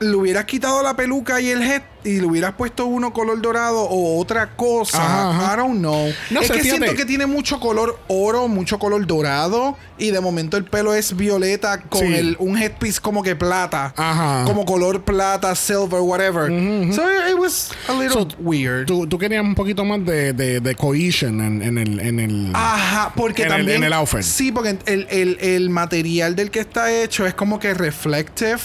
[0.00, 3.80] le hubieras quitado la peluca y el head y le hubieras puesto uno color dorado
[3.82, 4.98] o otra cosa.
[5.02, 5.54] Ajá, ajá.
[5.54, 6.08] I don't know.
[6.30, 6.78] No es sé, que fíjate.
[6.84, 11.16] siento que tiene mucho color oro, mucho color dorado y de momento el pelo es
[11.16, 12.14] violeta con Sí.
[12.14, 13.92] el, un headpiece como que plata.
[13.96, 14.44] Ajá.
[14.46, 16.46] Como color plata, silver, whatever.
[16.94, 18.86] So it was a little So, weird.
[18.86, 22.00] Tú, tú querías un poquito más de, de, de cohesion en, en el...
[22.00, 23.76] En el Ajá, porque En el- también.
[23.78, 24.22] en el outfit.
[24.22, 28.58] Sí, porque el, el- el material del que está hecho es como que reflective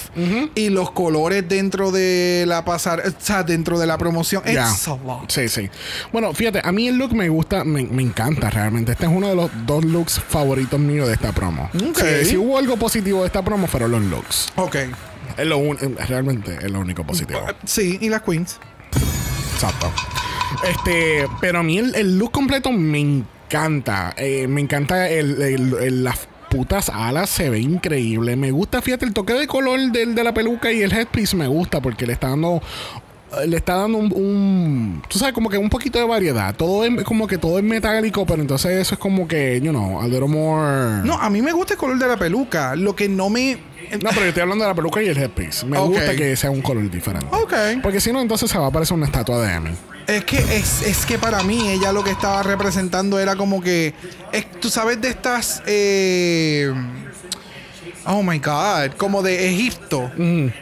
[0.55, 4.43] y los colores dentro de la pasar, o sea, dentro de la promoción.
[4.45, 4.69] Ya.
[4.69, 5.31] It's a lot.
[5.31, 5.69] Sí, sí.
[6.11, 8.91] Bueno, fíjate, a mí el look me gusta, me, me encanta realmente.
[8.93, 11.69] Este es uno de los dos looks favoritos míos de esta promo.
[11.73, 14.47] Si, si hubo algo positivo de esta promo, fueron los looks.
[14.55, 14.75] Ok.
[15.37, 17.39] Es lo un- eh, realmente es lo único positivo.
[17.65, 18.59] Sí, y las queens.
[19.53, 19.91] Exacto.
[20.67, 24.13] Este, pero a mí el, el look completo me encanta.
[24.17, 28.35] Eh, me encanta el- las putas alas, se ve increíble.
[28.35, 31.47] Me gusta, fíjate, el toque de color del, de la peluca y el headpiece me
[31.47, 32.61] gusta porque le está dando.
[33.47, 36.55] Le está dando un, un- Tú sabes, como que un poquito de variedad.
[36.55, 39.99] Todo es como que todo es metálico, pero entonces eso es como que, you know,
[40.01, 41.01] a little more.
[41.03, 42.75] No, a mí me gusta el color de la peluca.
[42.75, 43.57] Lo que no me.
[44.01, 45.65] No, pero yo estoy hablando de la peluca y el headpiece.
[45.65, 47.27] Me gusta que sea un color diferente.
[47.31, 47.53] Ok.
[47.81, 49.71] Porque si no, entonces se va a parecer una estatua de Amy.
[50.07, 53.93] Es que es, es que para mí ella lo que estaba representando era como que
[54.31, 56.73] es- tú sabes de estas eh,
[58.05, 60.11] oh my god como de Egipto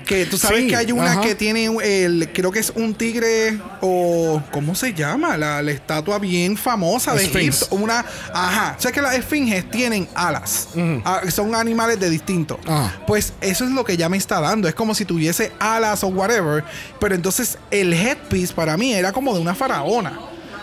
[0.06, 3.60] que tú sabes Sí, que hay una que tiene el creo que es un tigre
[3.82, 7.26] o cómo se llama la, la estatua bien famosa de.
[7.26, 10.70] Egipto una ajá o sea que las esfinges tienen alas
[11.06, 12.96] Ah, son animales de distinto Ajá.
[13.08, 14.68] pues eso es lo que ya me está dando.
[14.68, 16.64] Es como si tuviese alas o whatever.
[17.00, 20.20] Pero entonces el headpiece para mí era como de una faraona.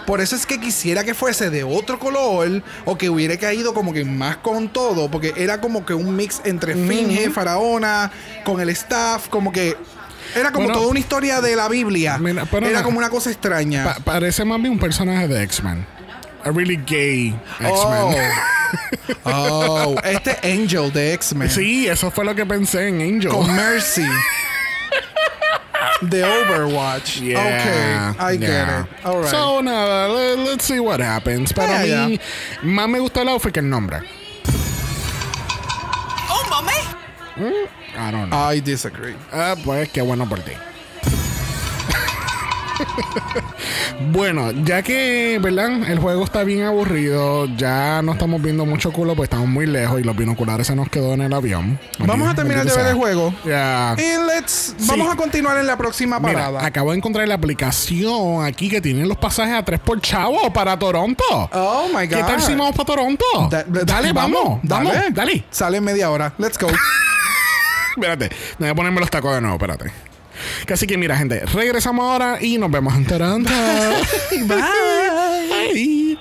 [0.08, 3.92] Por eso es que quisiera que fuese de otro color o que hubiera caído como
[3.92, 5.10] que más con todo.
[5.10, 8.10] Porque era como que un mix entre esfinge, faraona,
[8.42, 9.76] con el staff, como que...
[10.34, 10.78] Era como Bueno.
[10.80, 12.16] toda una historia de la Biblia.
[12.16, 13.84] Mira, era como una cosa extraña.
[13.84, 15.84] Pa- parece más bien un personaje de X-Men.
[16.42, 18.10] A really gay oh.
[18.10, 19.18] X-Men.
[19.24, 21.50] oh, este Angel de X-Men.
[21.50, 23.28] Sí, eso fue lo que pensé en Angel.
[23.28, 24.06] Con Mercy.
[26.08, 27.20] De Overwatch.
[27.20, 28.82] Yeah, ok, I get yeah.
[28.84, 29.04] it.
[29.06, 29.30] All right.
[29.30, 31.52] So, nada, le- let's see what happens.
[31.52, 32.20] Pero a Yeah, mí,
[32.62, 34.00] más me gustó el outfit que el nombre.
[36.30, 37.52] Oh, mommy.
[37.96, 38.36] I don't know.
[38.38, 39.14] I disagree.
[39.32, 40.52] Ah, pues qué bueno por ti.
[44.12, 45.88] bueno, ya que, ¿verdad?
[45.90, 50.00] El juego está bien aburrido, ya no estamos viendo mucho culo, pues estamos muy lejos
[50.00, 51.78] y los binoculares se nos quedó en el avión.
[51.98, 53.34] Vamos a terminar de ver el juego.
[53.44, 53.94] Ya.
[53.98, 54.74] Y let's.
[54.86, 56.66] Vamos a continuar en la próxima Mira, parada.
[56.66, 60.78] acabo de encontrar la aplicación aquí que tiene los pasajes a 3 por chavo para
[60.78, 61.24] Toronto.
[61.52, 62.16] oh my God.
[62.16, 63.24] ¿Qué tal si vamos para Toronto?
[63.50, 65.10] Da- da- dale, vamos, vamos, dale.
[65.10, 65.44] dale.
[65.50, 66.32] Sale en media hora.
[66.38, 66.68] Let's go.
[67.96, 69.90] Espérate, voy a ponerme los tacos de nuevo, espérate.
[70.72, 73.50] Así que mira, gente, regresamos ahora y nos vemos en Toronto.
[74.46, 76.18] Bye.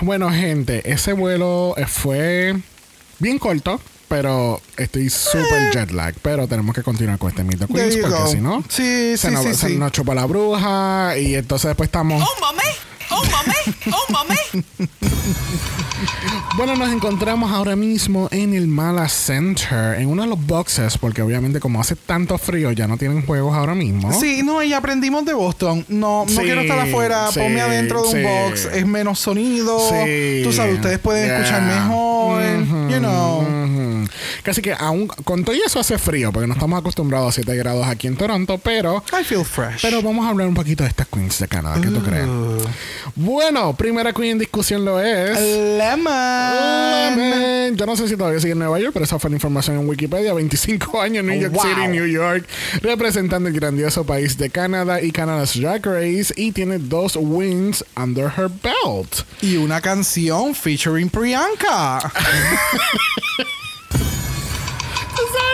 [0.00, 2.54] Bueno, gente, ese vuelo fue
[3.20, 3.80] bien corto,
[4.14, 6.14] pero estoy súper jet lag.
[6.22, 8.26] Pero tenemos que continuar con este mito Queens porque go.
[8.28, 9.76] si no, Sí, se, sí, nos, sí, se sí.
[9.76, 12.22] nos chupa la bruja y entonces después estamos.
[12.22, 12.62] Oh, mommy.
[13.10, 13.76] Oh, mommy.
[13.92, 14.64] Oh, mommy.
[16.56, 21.20] Bueno, nos encontramos ahora mismo en el Mala Center, en uno de los boxes, porque
[21.22, 24.12] obviamente como hace tanto frío ya no tienen juegos ahora mismo.
[24.12, 25.84] Sí, no, y aprendimos de Boston.
[25.88, 28.22] No, no quiero estar afuera, sí, ponme adentro de un sí.
[28.22, 29.78] box, es menos sonido.
[29.90, 30.42] Sí.
[30.44, 31.38] Tú sabes, ustedes pueden Yeah.
[31.38, 32.42] escuchar mejor,
[32.90, 33.42] you know.
[34.42, 37.86] Casi que aún con todo eso hace frío, porque no estamos acostumbrados a 7 grados
[37.86, 39.82] aquí en Toronto, pero I feel fresh.
[39.82, 42.26] pero vamos a hablar un poquito de estas queens de Canadá, ¿qué tú crees?
[43.14, 45.38] Bueno, primera queen en discusión lo es.
[45.38, 46.12] Lemon.
[47.16, 47.76] Lemon.
[47.76, 49.88] Yo no sé si todavía sigue en Nueva York, pero esa fue la información en
[49.88, 50.32] Wikipedia.
[50.32, 51.62] 25 años en New York wow.
[51.62, 52.46] City, New York,
[52.82, 58.26] representando el grandioso país de Canadá y Canada's Drag Race, y tiene dos wins under
[58.26, 59.24] her belt.
[59.40, 62.12] Y una canción featuring Priyanka.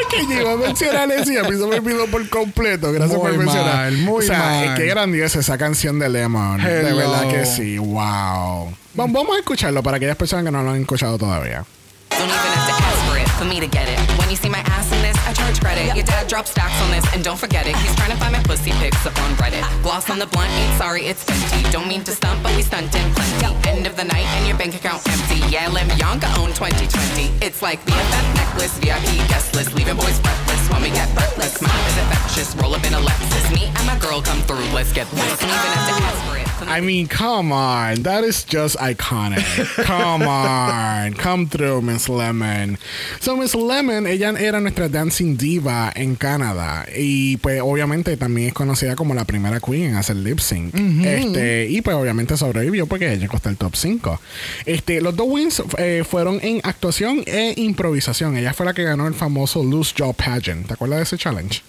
[0.09, 2.29] ¿Tú sabes que yo iba a mencionar eso y a mí se me olvidó por
[2.29, 2.93] completo?
[2.93, 3.75] Gracias Muy por mencionar.
[3.77, 4.75] mal, muy o sea, mal.
[4.77, 6.63] qué grandiosa esa canción de Lemon.
[6.63, 7.79] De verdad que sí.
[7.79, 8.73] Wow.
[8.97, 11.65] Vam- Vamos a escucharlo para aquellas personas que no lo han escuchado todavía.
[12.11, 13.99] Don't even have to ask for it for me to get it.
[14.19, 15.95] When you see my ass in this, I charge credit.
[15.95, 17.77] Your dad dropped stacks on this, and don't forget it.
[17.77, 19.62] He's trying to find my pussy pics up on Reddit.
[19.81, 21.62] Gloss on the blunt, ain't sorry, it's Fenty.
[21.71, 23.71] Don't mean to stunt, but we stuntin' plenty.
[23.71, 25.38] End of the night, and your bank account empty.
[25.47, 27.47] Yeah, Lim Yonka own 2020.
[27.47, 31.62] It's like BFF necklace, VIP guest list, leaving boys breathless when we get breathless.
[31.62, 33.55] Mine is infectious, roll up in a Lexus.
[33.55, 35.43] Me and my girl come through, let's get this.
[35.43, 36.40] Even have to ask for it.
[36.69, 38.03] I mean, come on.
[38.03, 39.40] That is just iconic.
[39.85, 41.14] Come on.
[41.14, 42.79] Come through, Miss Lemon.
[43.21, 44.88] So, Miss Lemon, ella era nuestra
[45.20, 46.87] dancing diva en Canadá.
[46.96, 50.74] Y pues, obviamente, también es conocida como la primera queen en hacer lip sync.
[50.74, 54.20] este, y pues, obviamente, sobrevivió porque ella costó el top 5.
[54.66, 58.37] Este, los dos wins eh, fueron en actuación e improvisación.
[58.37, 60.66] Ella fue la que ganó el famoso Loose Jaw Pageant.
[60.66, 61.62] ¿Te acuerdas de ese challenge?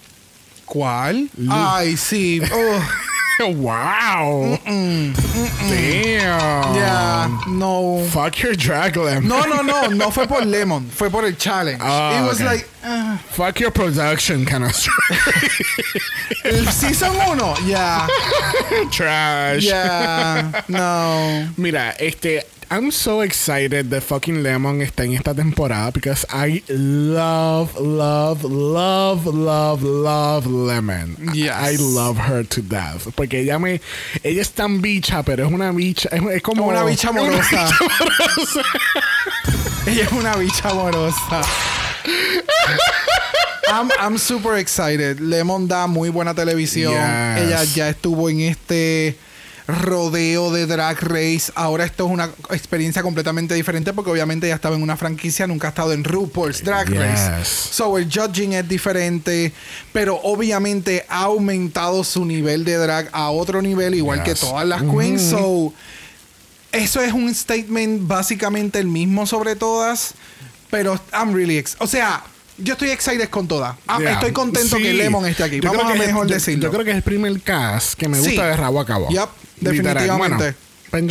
[0.65, 1.29] ¿Cuál?
[1.49, 2.41] Ay, sí.
[2.53, 2.79] Oh,
[3.49, 4.57] wow.
[4.65, 5.15] Damn.
[6.75, 8.05] yeah, no.
[8.09, 9.27] Fuck your drag lemon.
[9.27, 11.79] No, no, no, no fue por Lemon, fue por el challenge.
[11.81, 12.45] Ah, It was okay.
[12.55, 14.71] like, uh, Fuck your production kind of
[16.45, 18.07] el season 1, yeah,
[18.91, 19.63] trash.
[19.63, 21.47] yeah, no.
[21.57, 22.43] Mira, este.
[22.71, 29.25] I'm so excited that fucking Lemon está en esta temporada because I love, love, love,
[29.25, 31.17] love, love Lemon.
[31.33, 31.51] Yes.
[31.51, 33.13] I love her to death.
[33.13, 33.81] Porque ella me.
[34.23, 36.07] Ella es tan bicha, pero es una bicha.
[36.13, 36.65] Es, es como.
[36.69, 37.65] Una bicha es una amorosa.
[37.65, 38.63] bicha amorosa.
[39.87, 41.41] Ella es una bicha amorosa.
[43.67, 45.19] I'm, I'm super excited.
[45.19, 46.93] Lemon da muy buena televisión.
[46.93, 47.43] Yes.
[47.43, 49.17] Ella ya estuvo en este
[49.71, 51.51] rodeo de Drag Race.
[51.55, 55.67] Ahora esto es una experiencia completamente diferente porque obviamente ella estaba en una franquicia, nunca
[55.67, 57.31] ha estado en RuPaul's Drag Race.
[57.39, 57.47] Yes.
[57.47, 59.51] So el judging es diferente,
[59.93, 64.81] pero obviamente ha aumentado su nivel de drag a otro nivel, igual que todas las
[64.83, 65.21] queens.
[65.21, 65.73] So
[66.71, 70.13] eso es un statement básicamente el mismo sobre todas,
[70.69, 72.23] pero I'm really ex o sea,
[72.57, 73.75] yo estoy excited con todas.
[73.87, 74.13] Ah, Yeah.
[74.13, 74.83] Estoy contento Sí.
[74.83, 75.59] que Lemon esté aquí.
[75.59, 76.61] Yo Vamos a es- mejor yo- decirlo.
[76.63, 78.37] Yo creo que es el primer cast que me gusta Sí.
[78.37, 79.07] de rabo a cabo.
[79.09, 79.29] Literal.
[79.61, 80.55] Definitivamente.
[80.91, 81.07] Bueno,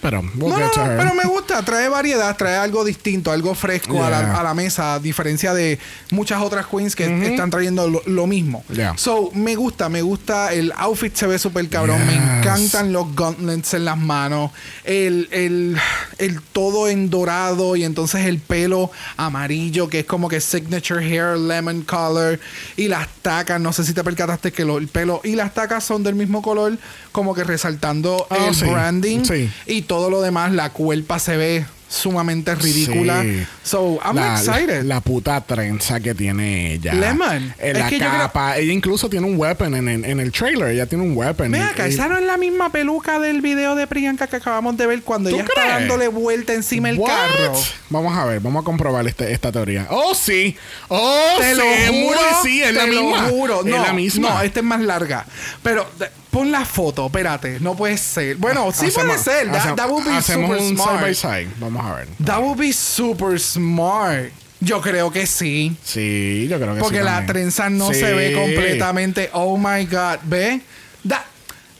[0.00, 0.96] pero we'll no, get no, to no, her.
[0.98, 4.94] pero me gusta, trae variedad, trae algo distinto, algo fresco a, la, a la mesa,
[4.94, 5.78] a diferencia de
[6.10, 8.64] muchas otras queens que están trayendo lo, lo mismo.
[8.72, 8.96] Yeah.
[8.96, 13.74] So, me gusta, me gusta, el outfit se ve súper cabrón, me encantan los gauntlets
[13.74, 14.50] en las manos,
[14.84, 15.76] el, el,
[16.18, 21.36] el todo en dorado y entonces el pelo amarillo, que es como que signature hair,
[21.36, 22.40] lemon color,
[22.76, 25.84] y las tacas, no sé si te percataste que lo- el pelo y las tacas
[25.84, 26.78] son del mismo color,
[27.12, 28.64] como que resaltando Ah, el sí.
[28.64, 29.50] branding Sí.
[29.66, 33.22] y todo lo demás, la cuerpa se ve sumamente ridícula.
[33.22, 33.44] Sí.
[33.64, 34.82] So, I'm la, excited.
[34.84, 36.94] La, la puta trenza que tiene ella.
[36.94, 37.52] Lemon.
[37.58, 38.56] Eh, Es la capa.
[38.56, 40.68] Ella incluso tiene un weapon en, en- en el trailer.
[40.68, 41.52] Ella tiene un weapon.
[41.52, 44.86] Y- acá, esa no es la misma peluca del video de Priyanka que acabamos de
[44.86, 47.08] ver cuando ¿Tú ella está dándole vuelta encima What?
[47.10, 47.52] carro.
[47.88, 49.88] Vamos a ver, vamos a comprobar este- esta teoría.
[49.90, 50.56] Oh, sí.
[50.86, 53.22] Oh, Te lo seguro juro, sí, es te la lo misma.
[53.30, 53.60] juro.
[53.62, 54.28] Es No, la misma.
[54.34, 55.26] no, esta es más larga.
[55.64, 55.84] Pero
[56.30, 58.36] pon la foto, espérate, no puede ser.
[58.36, 59.46] Bueno, sí puede ser.
[59.50, 60.90] That, hacemos- that would be hacemos super un smart.
[60.90, 61.48] side by side.
[61.58, 62.08] Vamos a ver.
[62.24, 64.30] That would be super smart.
[64.60, 65.74] Yo creo que sí.
[65.82, 66.82] Sí, yo creo que sí.
[66.82, 67.26] Porque la también.
[67.26, 68.00] trenza no Sí.
[68.00, 69.30] se ve completamente.
[69.32, 70.18] Oh my God.
[70.24, 70.60] ¿Ve?
[71.02, 71.24] Da-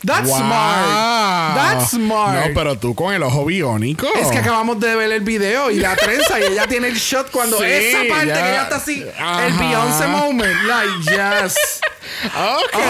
[0.02, 0.38] That's Wow.
[0.38, 1.54] smart.
[1.56, 2.46] That's smart.
[2.48, 4.08] No, pero tú con el ojo biónico.
[4.18, 7.30] Es que acabamos de ver el video y la trenza y ella tiene el shot
[7.30, 8.34] cuando Sí, esa parte ya.
[8.34, 9.46] que ella está así, Ajá.
[9.46, 11.54] el Beyoncé moment, like yes,
[12.34, 12.80] Ok,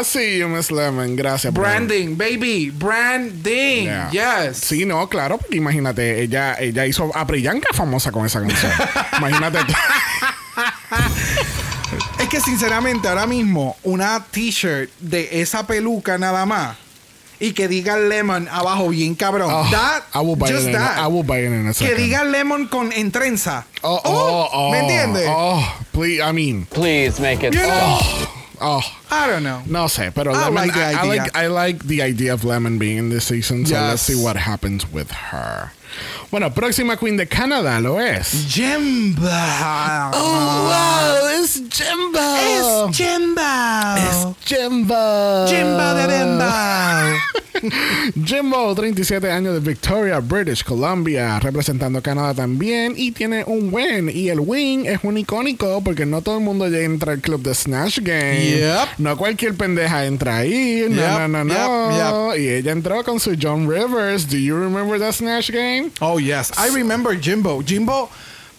[0.00, 1.16] I see you, Miss Lemon.
[1.16, 1.52] Gracias.
[1.52, 4.10] branding, baby, branding, Yeah.
[4.46, 4.58] yes.
[4.58, 8.72] Sí, no, claro, porque imagínate, ella, ella hizo a Priyanka famosa con esa canción.
[9.18, 9.74] imagínate tú.
[12.18, 16.76] Es que sinceramente ahora mismo una t-shirt de esa peluca nada más
[17.40, 19.50] y que diga lemon abajo bien cabrón.
[19.52, 20.98] Oh, that, I will buy just it in- that.
[20.98, 21.96] I will buy it in a que second.
[21.98, 23.66] diga lemon con en trenza.
[23.82, 25.26] Oh, oh, oh, ¿Me entiendes?
[25.28, 27.98] Oh, please, I mean, Please make it You know?
[28.60, 29.62] oh, I don't know.
[29.66, 31.22] no sé, pero I Lemon, like the I, I idea.
[31.22, 33.82] like, I like the idea of Lemon being in this season, so Yes.
[33.90, 35.72] let's see what happens with her.
[36.30, 38.46] Bueno, próxima queen de Canadá lo es.
[38.48, 40.10] Jimba.
[40.12, 41.23] wow, it's
[42.92, 42.96] Jimbo.
[42.96, 43.96] Es Jimba.
[43.98, 45.46] Es Jimbo.
[45.48, 47.14] Jimba de Bemba.
[48.24, 54.10] Jimbo, 37 años de Victoria, British Columbia, representando Canadá también y tiene un win.
[54.12, 57.42] Y el win es un icónico porque no todo el mundo ya entra al club
[57.42, 58.58] de Snatch Game.
[58.58, 58.88] Yep.
[58.98, 60.86] No cualquier pendeja entra ahí.
[60.90, 62.34] No, Yep, no, no, no.
[62.34, 64.28] yep, Y ella entró con su John Rivers.
[64.28, 65.90] Do you remember that Snatch Game?
[66.00, 66.50] Oh, yes.
[66.58, 67.62] I remember Jimbo.
[67.64, 68.10] Jimbo,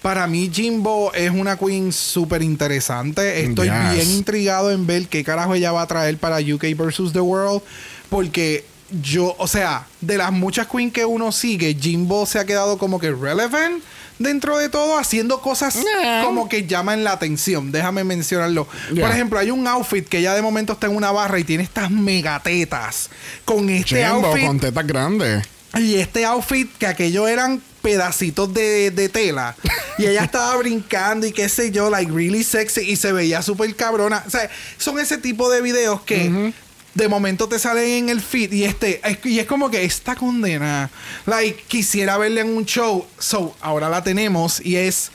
[0.06, 3.44] para mí, Jimbo es una queen súper interesante.
[3.44, 3.92] Estoy Yes.
[3.96, 7.64] bien intrigado en ver qué carajo ella va a traer para UK versus The World.
[8.08, 8.66] Porque
[9.02, 13.00] yo, o sea, de las muchas queens que uno sigue, Jimbo se ha quedado como
[13.00, 13.82] que relevant
[14.20, 16.22] dentro de todo, haciendo cosas Yeah.
[16.24, 17.72] como que llaman la atención.
[17.72, 18.68] Déjame mencionarlo.
[18.94, 19.08] Yeah.
[19.08, 21.64] Por ejemplo, hay un outfit que ya de momento está en una barra y tiene
[21.64, 23.10] estas megatetas.
[23.44, 24.46] Con este Jimbo outfit.
[24.46, 25.48] con tetas grandes.
[25.80, 29.56] Y este outfit, que aquello eran pedacitos de, de tela.
[30.00, 32.82] Y ella estaba brincando y qué sé yo, like really sexy.
[32.82, 34.24] Y se veía súper cabrona.
[34.26, 36.52] O sea, son ese tipo de videos que
[36.96, 38.52] de momento te salen en el feed.
[38.54, 40.90] Y este, es- y es como que esta condena.
[41.28, 43.06] Like, quisiera verla en un show.
[43.20, 44.60] So, ahora la tenemos.
[44.66, 45.12] Y es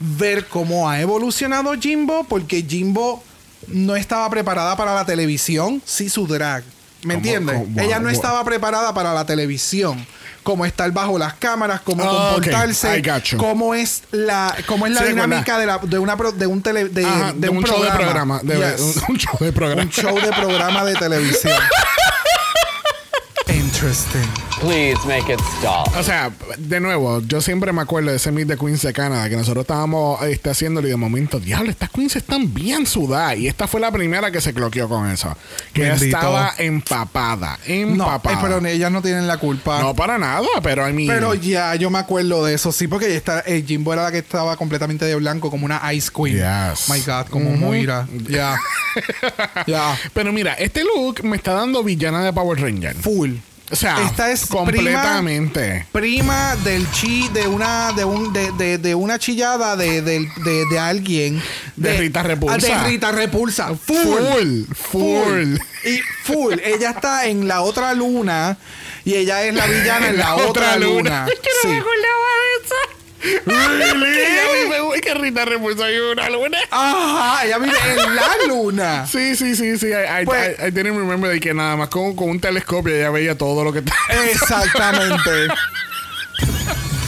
[0.00, 2.24] ver cómo ha evolucionado Jimbo.
[2.24, 3.22] Porque Jimbo
[3.68, 5.82] no estaba preparada para la televisión.
[5.84, 6.64] Sí, su drag.
[7.04, 7.84] ¿Me ¿Cómo- entiendes?
[7.84, 10.06] Ella no estaba preparada para la televisión.
[10.42, 12.34] Cómo estar bajo las cámaras, cómo ok.
[12.34, 13.38] comportarse, you.
[13.38, 16.60] cómo es la, cómo es la Sí, dinámica de, la, de una pro- de un
[16.60, 18.40] tele, de, Ajá, de un, show de programa.
[18.42, 18.80] De, Yes.
[18.80, 19.82] un, un show de programa.
[19.82, 21.54] Un show de programa de televisión.
[23.48, 24.28] Interesting.
[24.64, 25.88] Please make it stop.
[25.98, 29.28] O sea, de nuevo, yo siempre me acuerdo de ese Meet de Queens de Canadá
[29.28, 33.36] que nosotros estábamos este, haciéndolo y de momento, diablo, estas Queens están bien sudadas.
[33.36, 35.36] Y esta fue la primera que se cloqueó con eso.
[35.74, 37.58] Que ella estaba empapada.
[37.68, 38.36] No, Empapada.
[38.36, 39.80] eh, pero ellas no tienen la culpa.
[39.82, 43.14] No para nada, pero I mean, Pero ya, yo me acuerdo de eso, sí, porque
[43.14, 46.36] está, eh, Jimbo era la que estaba completamente de blanco, como una Ice Queen.
[46.36, 46.88] Yes.
[46.88, 48.08] My God, como Moira.
[48.28, 48.58] Ya.
[49.66, 49.98] Ya.
[50.12, 52.94] Pero mira, este look me está dando villana de Power Ranger.
[52.94, 53.32] Full.
[53.70, 55.86] O sea, Esta es completamente.
[55.90, 60.64] Prima del chi, de una, de un, de, de, de una chillada de, de, de,
[60.70, 61.42] de alguien.
[61.74, 62.56] De Rita Repulsa.
[62.58, 63.74] De Rita Repulsa.
[63.74, 63.96] Full.
[63.96, 65.56] Full, full.
[65.84, 66.54] Y full.
[66.62, 68.58] Ella está en la otra luna.
[69.04, 71.26] Y ella es la villana en la, otra, luna.
[71.62, 71.68] Sí.
[71.68, 71.82] Really?
[71.82, 72.93] A
[73.46, 76.58] mí me gusta que Rita Repulsa hay una luna.
[76.70, 79.06] Ajá, ella vive en la luna.
[79.06, 79.86] Sí, sí, sí, sí.
[79.88, 82.94] I, I, Pues- I- I didn't remember de que nada más con, con un telescopio
[82.94, 83.94] ella veía todo lo que está.
[84.30, 85.48] Exactamente.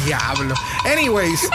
[0.04, 0.54] Diablo.
[0.84, 1.40] Anyways.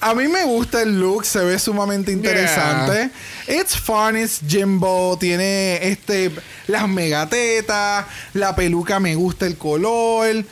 [0.00, 3.10] A mí me gusta el look, se ve sumamente interesante.
[3.48, 6.30] It's fun, it's Jimbo, tiene este
[6.66, 10.44] las megatetas, la peluca me gusta el color.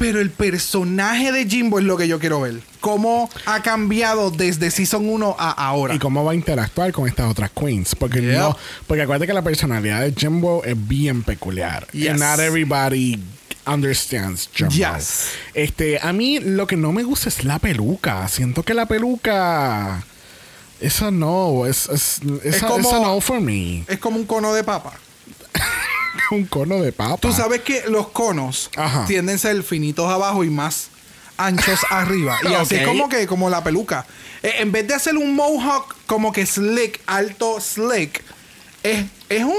[0.00, 2.62] Pero el personaje de Jimbo es lo que yo quiero ver.
[2.80, 5.94] Cómo ha cambiado desde Season 1 a ahora.
[5.94, 7.94] Y cómo va a interactuar con estas otras queens.
[7.94, 11.86] Porque no, porque acuérdate que la personalidad de Jimbo es bien peculiar.
[11.92, 12.12] Yes.
[12.12, 13.18] And not everybody
[13.66, 14.72] understands Jimbo.
[14.72, 15.32] Yes.
[15.52, 18.26] Este, a mí lo que no me gusta es la peluca.
[18.28, 20.02] Siento que la peluca.
[20.80, 22.20] Eso no, es, es,
[22.62, 23.84] como- esa no for me.
[23.86, 24.94] Es como un cono de papa.
[26.30, 27.18] Un cono de papa.
[27.18, 29.04] Tú sabes que los conos Ajá.
[29.06, 30.88] tienden a ser finitos abajo y más
[31.36, 32.38] anchos arriba.
[32.42, 34.06] Y así como que, como la peluca.
[34.42, 38.22] Eh, en vez de hacer un mohawk como que slick, alto, slick,
[38.82, 39.54] es, es un,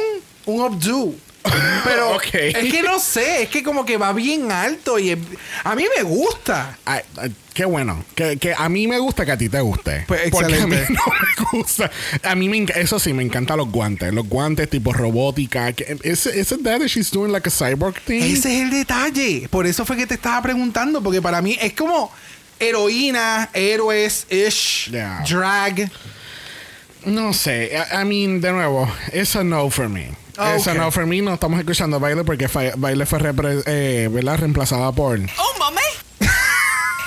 [0.45, 1.13] un updo.
[1.83, 2.33] Pero Ok.
[2.33, 5.17] es que no sé, es que como que va bien alto y es-
[5.63, 6.77] a mí me gusta.
[6.85, 8.03] Ay, ay, qué bueno.
[8.15, 10.03] Que, que a mí me gusta que a ti te guste.
[10.07, 11.01] Pues, Porque a mí no
[11.47, 11.89] me gusta.
[12.23, 14.13] A mí me eso sí, me encantan los guantes.
[14.13, 15.73] Los guantes tipo robótica.
[15.73, 18.21] Que- ¿Is, is it that that she's doing like a cyborg thing?
[18.21, 19.47] Ese es el detalle.
[19.49, 22.11] Por eso fue que te estaba preguntando, porque para mí es como
[22.59, 25.23] heroína, héroes, ish, Yeah.
[25.27, 25.89] drag.
[27.05, 27.71] No sé.
[27.73, 30.11] I, I mean, de nuevo, it's a no for me.
[30.37, 30.77] Ah, Eso ok.
[30.77, 33.19] no, for me no estamos escuchando baile porque baile fue
[33.65, 34.37] eh, ¿verdad?
[34.37, 35.19] reemplazada por.
[35.19, 35.81] Oh, mommy.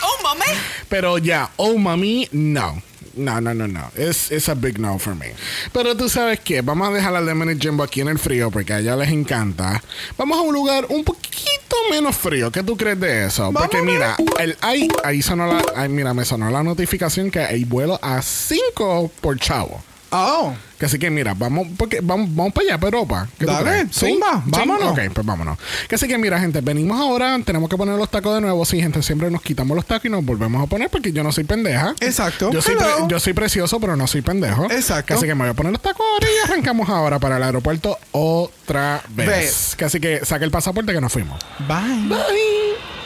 [0.03, 0.59] oh, mommy.
[0.89, 2.83] Pero ya, oh mami, no.
[3.17, 3.91] No, no, no, no.
[3.97, 5.35] Es es a big no for me.
[5.73, 8.73] Pero tú sabes qué, vamos a dejar a Lemon Jimbo aquí en el frío porque
[8.73, 9.81] a ella les encanta.
[10.19, 12.51] Vamos a un lugar un poquito menos frío.
[12.51, 13.53] ¿Qué tú crees de eso?
[13.53, 17.39] Vamos porque mira, el, ahí, ahí sonó la, ay, mira, me sonó la notificación que
[17.41, 19.83] hay vuelo a 5 por chavo.
[20.17, 20.55] Oh.
[20.79, 23.29] Que así que mira, vamos, porque vamos, vamos para allá, para Europa.
[23.39, 24.93] ¿Qué tú Dale, zumba, vámonos.
[24.93, 25.59] Ok, pues vámonos.
[25.89, 28.65] Que así que mira, gente, venimos ahora, tenemos que poner los tacos de nuevo.
[28.65, 31.33] Sí, gente, siempre nos quitamos los tacos y nos volvemos a poner porque yo no
[31.33, 31.95] soy pendeja.
[32.01, 32.51] Exacto.
[32.51, 33.09] Yo soy, pre- Hello.
[33.09, 34.65] yo soy precioso, pero no soy pendejo.
[34.71, 35.15] Exacto.
[35.15, 37.99] Así que me voy a poner los tacos ahora y arrancamos ahora para el aeropuerto
[38.13, 39.75] otra vez.
[39.77, 41.41] Que así que saque el pasaporte que nos fuimos.
[41.69, 42.09] Bye.
[42.09, 43.04] Bye.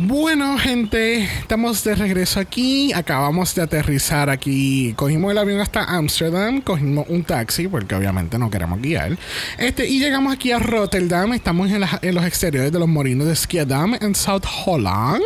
[0.00, 2.92] Bueno, gente, estamos de regreso aquí.
[2.92, 4.92] Acabamos de aterrizar aquí.
[4.94, 9.18] Cogimos el avión hasta Ámsterdam, cogimos un taxi, porque obviamente no queremos guiar.
[9.58, 11.32] Este, y llegamos aquí a Rotterdam.
[11.32, 15.20] Estamos en, la- en los exteriores de los molinos de Skiadam en South Holland.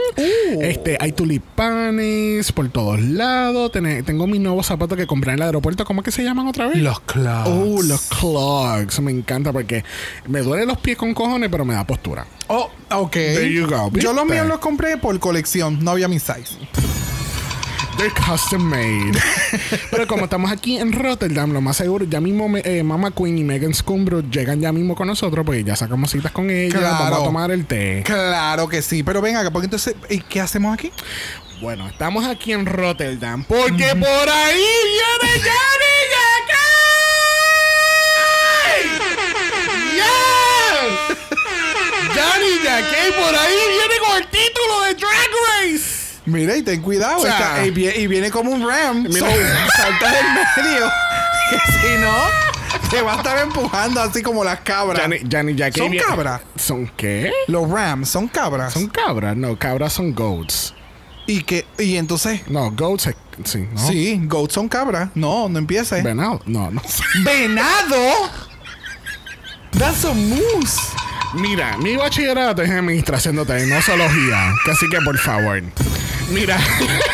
[0.62, 3.72] Este, hay tulipanes por todos lados.
[3.72, 5.84] Tengo mis nuevos zapatos que compré en el aeropuerto.
[5.84, 6.78] ¿Cómo es que se llaman otra vez?
[6.78, 7.46] Los clouds.
[7.46, 9.00] Oh, los clogs.
[9.00, 9.84] Me encanta porque
[10.28, 12.26] me duelen los pies con cojones, pero me da postura.
[12.48, 13.12] Oh, ok.
[13.12, 14.34] There you go, Yo los ¿viste?
[14.34, 15.78] míos los compré por colección.
[15.84, 16.56] No había mi size.
[17.98, 19.12] They're custom made.
[19.90, 23.36] Pero como estamos aquí en Rotterdam, lo más seguro, ya mismo me- eh, Mama Queen
[23.36, 26.96] y Megan Scumbro llegan ya mismo con nosotros, porque ya sacamos citas con ellas, Claro.
[27.04, 28.02] vamos a tomar el té.
[28.06, 29.02] Claro que sí.
[29.02, 30.90] Pero ven acá, porque entonces, ¿y qué hacemos aquí?
[31.60, 35.94] Bueno, estamos aquí en Rotterdam, porque por ahí viene Johnny
[42.22, 45.30] Johnny Jacquet por ahí viene con el título de Drag
[45.72, 46.02] Race.
[46.24, 47.18] Mira, y ten cuidado.
[47.18, 49.02] O sea- está- y, vie- y viene como un ram.
[49.08, 49.18] Mira.
[49.20, 49.26] So,
[49.76, 50.26] salta del
[50.64, 50.90] medio.
[51.50, 55.02] Que si no, te va a estar empujando así como las cabras.
[55.02, 56.40] Johnny, Johnny Jacquet ¿Son cabras?
[56.56, 57.30] ¿Son qué?
[57.48, 58.72] Los rams son cabras.
[58.72, 60.72] Son cabras, no, cabras son goats.
[61.26, 63.10] Y que, y entonces, No, goats,
[63.44, 63.86] sí, ¿no?
[63.86, 65.10] sí, goats son cabras.
[65.14, 66.02] No, no empieces.
[66.02, 66.80] Venado, no, no.
[67.22, 68.30] ¡Venado!
[69.78, 70.80] That's a moose.
[71.34, 74.52] Mira, mi bachillerato es administración de hoteles, no zoología.
[74.70, 75.62] Así que por favor.
[76.30, 76.58] Mira,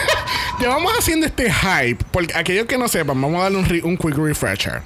[0.60, 2.04] llevamos haciendo este hype.
[2.10, 4.82] Porque aquellos que no sepan, vamos a darle un quick refresher.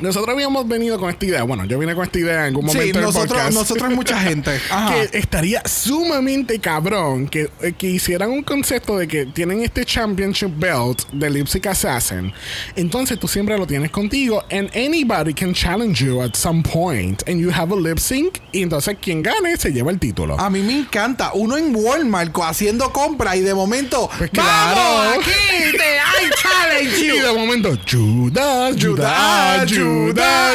[0.00, 1.42] Nosotros habíamos venido con esta idea.
[1.42, 3.54] Bueno, yo vine con esta idea en algún momento Sí, del nosotros, podcast.
[3.54, 4.60] nosotros mucha gente.
[4.70, 4.94] Ajá.
[4.94, 10.50] que estaría sumamente cabrón que, eh, que hicieran un concepto de que tienen este championship
[10.56, 12.32] belt de Lipstick Assassin.
[12.76, 17.40] Entonces tú siempre lo tienes contigo and anybody can challenge you at some point and
[17.40, 20.38] you have a lip sync y entonces quien gane se lleva el título.
[20.38, 21.32] A mí me encanta.
[21.34, 24.08] Uno en Walmart haciendo compra y de momento.
[24.18, 24.74] Pues ¡Vamos!
[24.74, 25.20] claro.
[25.20, 29.72] Aquí te I challenge y de momento, Judas, Judas, Judas,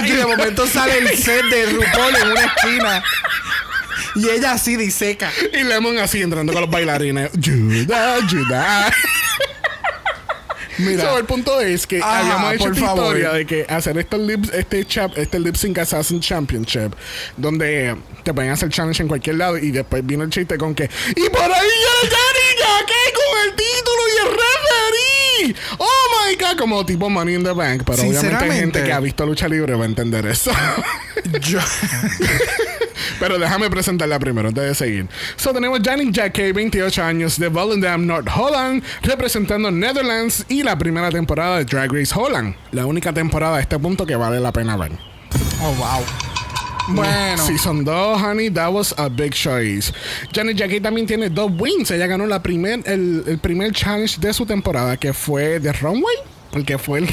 [0.06, 3.04] Y de momento sale el set de RuPaul en una esquina.
[4.16, 5.32] Y ella así diseca.
[5.54, 7.32] Y Lemon así entrando con los bailarines.
[7.44, 8.94] Judas, Judas.
[10.78, 11.04] Mira.
[11.04, 13.04] So, el punto es que Ajá, habíamos hecho por esta favor.
[13.06, 16.92] historia de que hacer este lip, este, chap, este lip sync assassin championship
[17.38, 20.84] donde te pueden hacer challenge en cualquier lado y después vino el chiste con que
[21.16, 24.05] y por ahí viene Johnny Jacquet con el título
[25.78, 29.00] oh my god como tipo Money in the Bank pero obviamente hay gente que ha
[29.00, 30.52] visto lucha libre va a entender eso
[31.42, 31.60] Yo-
[33.20, 35.08] Pero déjame presentarla primero antes de seguir.
[35.38, 41.10] So tenemos Janik Jacquet, 28 años, de Volendam, North Holland, representando Netherlands y la primera
[41.12, 42.56] temporada de Drag Race Holland.
[42.72, 44.92] La única temporada a este punto que vale la pena ver.
[45.62, 46.35] Oh, wow.
[46.88, 47.38] Bueno.
[47.46, 49.92] Season 2, honey, that was a big choice.
[50.34, 51.90] Janet Jacquet también tiene dos wins.
[51.92, 56.16] Ella ganó la primer, el, el primer challenge de su temporada, que fue de Runway.
[56.52, 57.10] Porque fue el-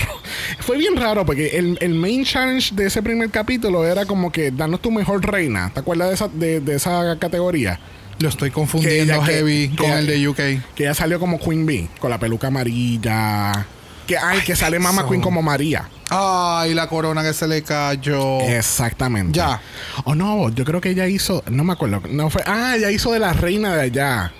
[0.60, 4.50] fue bien raro, porque el, el main challenge de ese primer capítulo era como que
[4.50, 5.70] danos tu mejor reina.
[5.74, 7.80] ¿Te acuerdas de esa, de, de esa categoría?
[8.20, 10.36] Lo estoy Que confundiendo ella- que- heavy que- con el de UK.
[10.76, 13.66] Que ella salió como Queen Bee, con la peluca amarilla.
[14.06, 15.06] Que, ay, que sale Mama.
[15.08, 15.88] Queen como María.
[16.10, 18.40] Ay, la corona que se le cayó.
[18.40, 19.38] Exactamente.
[19.38, 19.60] Ya.
[20.04, 23.12] O no, yo creo que ella hizo, no me acuerdo, no fue, ah, ella hizo
[23.12, 24.32] de la reina de allá.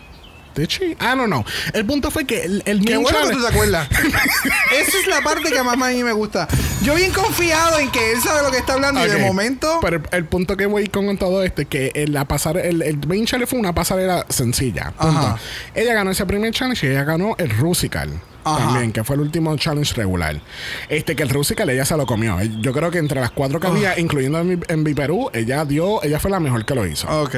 [0.55, 0.97] Did she?
[0.99, 1.45] Ah, no, no.
[1.73, 3.89] El punto fue que el, el Qué bueno que tú te acuerdas.
[4.73, 6.47] Esa es la parte que más a mí me gusta.
[6.83, 9.79] Yo bien confiado en que él sabe lo que está hablando y de momento.
[9.81, 12.83] Pero el, el punto que voy con todo esto es que el, la pasar, el,
[12.83, 14.93] el main challenge fue una pasarela sencilla.
[14.99, 15.19] Punto.
[15.19, 15.39] Ajá.
[15.75, 18.11] Ella ganó ese primer challenge y ella ganó el Rusical.
[18.45, 18.59] Ajá.
[18.59, 20.41] También, que fue el último challenge regular.
[20.89, 22.39] Este, que el Rusical ella se lo comió.
[22.61, 25.65] Yo creo que entre las cuatro que había, incluyendo en, mi- en mi Perú, ella
[25.65, 27.07] dio, ella fue la mejor que lo hizo.
[27.23, 27.37] Ok.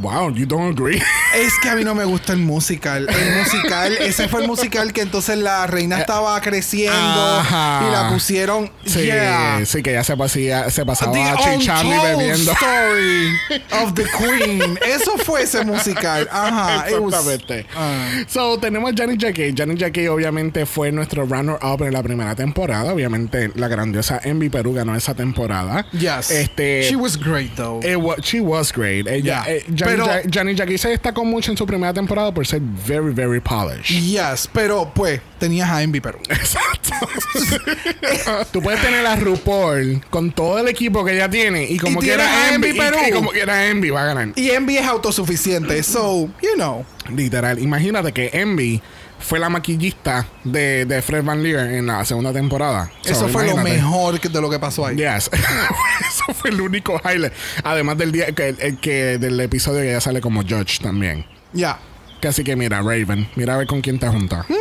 [0.00, 1.02] Wow, you don't agree.
[1.34, 3.08] Es que a mí no me gusta el musical.
[3.08, 7.84] El musical, ese fue el musical que entonces la reina estaba creciendo Eh, Ajá.
[7.86, 8.70] y la pusieron.
[8.84, 9.60] Sí, yeah.
[9.64, 12.52] sí, que ya se, pasía, se The pasaba chichando y bebiendo.
[12.52, 13.36] Story
[13.82, 14.78] of the Queen.
[14.86, 16.28] Eso fue ese musical.
[16.30, 16.88] Ajá.
[16.88, 17.66] it was- Exactamente.
[17.76, 18.08] Ah.
[18.28, 19.52] So, tenemos Janet Jackie.
[19.56, 22.92] Janet Jackie obviamente fue nuestro runner-up en la primera temporada.
[22.92, 25.86] Obviamente, la grandiosa Envy Perú ganó esa temporada.
[25.92, 26.30] Yes.
[26.30, 27.80] Este, She was great though.
[27.84, 29.06] it she was great.
[29.06, 29.44] Ella, Yeah.
[29.48, 33.40] eh, Pero- Janet Jackie se destacó mucho en su primera temporada por ser very, very
[33.40, 34.00] polished.
[34.00, 36.18] Yes, pero pues tenías a Envy Perú.
[36.28, 36.90] Exacto.
[38.52, 42.10] Tú puedes tener a RuPaul con todo el equipo que ella tiene y como Y
[42.10, 42.96] Envy, Perú.
[43.08, 44.28] y como quiera Envy va a ganar.
[44.36, 45.82] Y Envy es autosuficiente.
[45.82, 46.84] So, you know.
[47.14, 47.58] Literal.
[47.58, 48.80] Imagínate que Envy
[49.20, 52.90] fue la maquillista de, de Fred Van Leer en la segunda temporada.
[53.02, 54.96] So, Eso fue lo mejor que- de lo que pasó ahí.
[54.96, 55.30] Yes.
[56.08, 57.32] Eso fue el único highlight.
[57.62, 61.24] Además del día que, el- que del episodio que ella sale como Judge también.
[61.52, 61.78] Ya.
[62.20, 64.44] Que así que mira, Raven, mira a ver con quién te junta.
[64.48, 64.54] ¿Mm?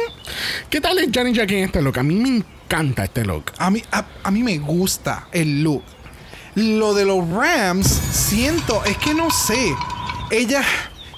[0.70, 1.97] ¿Qué tal es Janet Jackie en este look?
[1.99, 3.51] A mí me encanta este look.
[3.57, 5.84] A mí, a, a mí me gusta el look.
[6.55, 9.74] Lo de los Rams, siento, es que no sé.
[10.32, 10.64] Ella,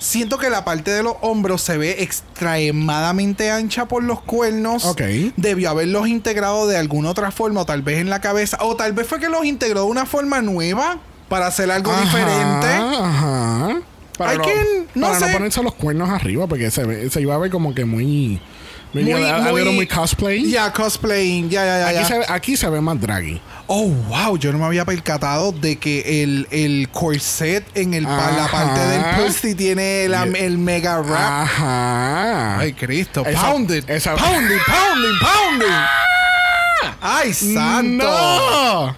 [0.01, 4.83] siento que la parte de los hombros se ve extremadamente ancha por los cuernos.
[4.85, 5.01] Ok.
[5.37, 8.93] Debió haberlos integrado de alguna otra forma, o tal vez en la cabeza, o tal
[8.93, 10.97] vez fue que los integró de una forma nueva
[11.29, 12.67] para hacer algo Ajá, diferente.
[12.67, 13.79] Ajá.
[14.17, 14.53] Para, no, can-
[14.95, 15.25] no para sé.
[15.27, 18.41] no ponerse los cuernos arriba, porque se, ve- se iba a ver como que muy.
[18.93, 20.49] Muy, a, a little muy cosplay.
[20.51, 21.49] Ya, cosplaying.
[21.49, 21.87] Ya, ya, ya.
[21.87, 22.05] Aquí, ya.
[22.05, 23.39] se, ve- aquí se ve más draggy.
[23.67, 28.47] Oh, wow, yo no me había percatado de que el, el corset en el, la
[28.51, 31.43] parte del pussy tiene el, mega wrap.
[31.43, 32.59] Ajá.
[32.59, 33.23] Ay, Cristo.
[33.23, 33.89] Pounded.
[33.89, 35.85] esa- Pounding, pounding, pounding.
[37.01, 38.03] Ay, santo.
[38.03, 38.95] ¡No!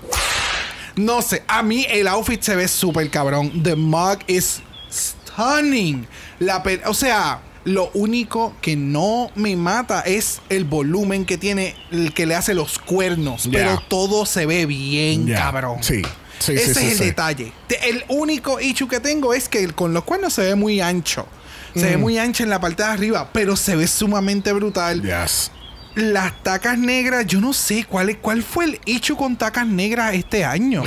[0.96, 3.64] No sé, a mí el outfit se ve súper cabrón.
[3.64, 4.62] The mug is
[4.92, 6.08] stunning.
[6.40, 12.14] La o sea, lo único que no me mata es el volumen que tiene, el
[12.14, 13.48] que le hace los cuernos.
[13.52, 15.82] Pero todo se ve bien, cabrón.
[15.82, 16.02] Sí.
[16.40, 17.54] Sí, Ese sí, sí, es el detalle.
[17.84, 21.26] El único issue que tengo es que con los cuernos se ve muy ancho.
[21.74, 21.90] Se Mm.
[21.90, 25.02] ve muy ancho en la parte de arriba, pero se ve sumamente brutal.
[25.02, 25.52] Yes.
[25.96, 30.16] Las tacas negras, yo no sé cuál, es- cuál fue el hecho con tacas negras
[30.16, 30.84] este año.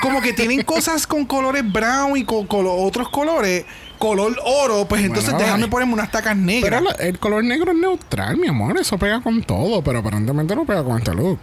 [0.00, 3.64] Como que tienen cosas con colores brown y con colo- otros colores,
[4.08, 6.82] color oro, pues entonces Bueno, déjame ponerme unas tacas negras.
[6.86, 8.76] Pero el color negro es neutral, mi amor.
[8.78, 11.38] Eso pega con todo, pero aparentemente no pega con este look.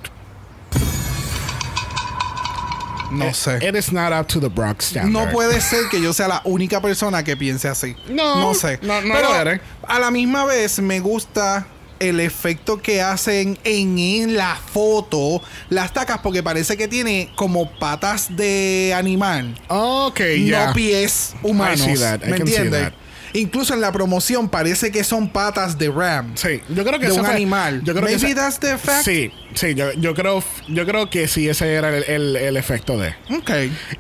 [3.11, 3.57] no sé.
[3.67, 5.11] It is not up to the Brock standard.
[5.11, 7.95] No puede ser que yo sea la única persona que piense así.
[8.09, 8.79] No, no sé.
[8.81, 9.61] no- no Pero lo eres.
[9.87, 11.65] a la misma vez me gusta
[12.01, 17.71] el efecto que hacen en, en la foto las tacas porque parece que tiene como
[17.79, 20.67] patas de animal, Ok, ya.
[20.67, 21.79] no pies humanos.
[21.87, 22.21] I see that.
[22.25, 22.91] I ¿Me entiendes?
[23.33, 26.35] Incluso en la promoción parece que son patas de ram.
[26.35, 27.81] Sí, yo creo que de un fue- animal.
[27.85, 28.77] Yo creo que Maybe ese- that's the.
[29.03, 32.97] Sí, sí, yo, yo creo, yo creo que sí, ese era el, el- el efecto
[32.97, 33.15] de.
[33.33, 33.51] Ok.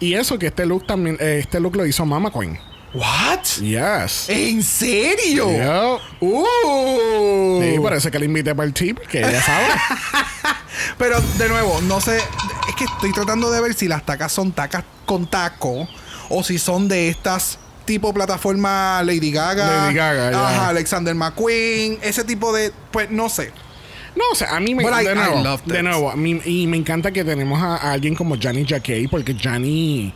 [0.01, 2.59] Y eso que este look también, eh, este look lo hizo Mama Queen.
[2.93, 3.43] What?
[3.61, 4.27] Yes.
[4.29, 5.49] ¿En serio?
[5.49, 6.01] Yep.
[6.21, 7.61] Uh.
[7.61, 9.65] Sí, parece que le invité para el tip, que ella sabe.
[10.97, 12.17] Pero de nuevo, no sé.
[12.17, 15.87] Es que estoy tratando de ver si las tacas son tacas con taco
[16.29, 19.85] o si son de estas tipo plataforma Lady Gaga.
[19.85, 20.29] Lady Gaga.
[20.29, 21.97] Ajá, Alexander McQueen.
[22.01, 22.73] Ese tipo de.
[22.91, 23.51] Pues no sé.
[24.15, 26.75] No, o sea, a mí me I- de nuevo, de nuevo, a mí- y me
[26.75, 30.13] encanta que tenemos a, a alguien como Johnny Jacquet, porque Johnny,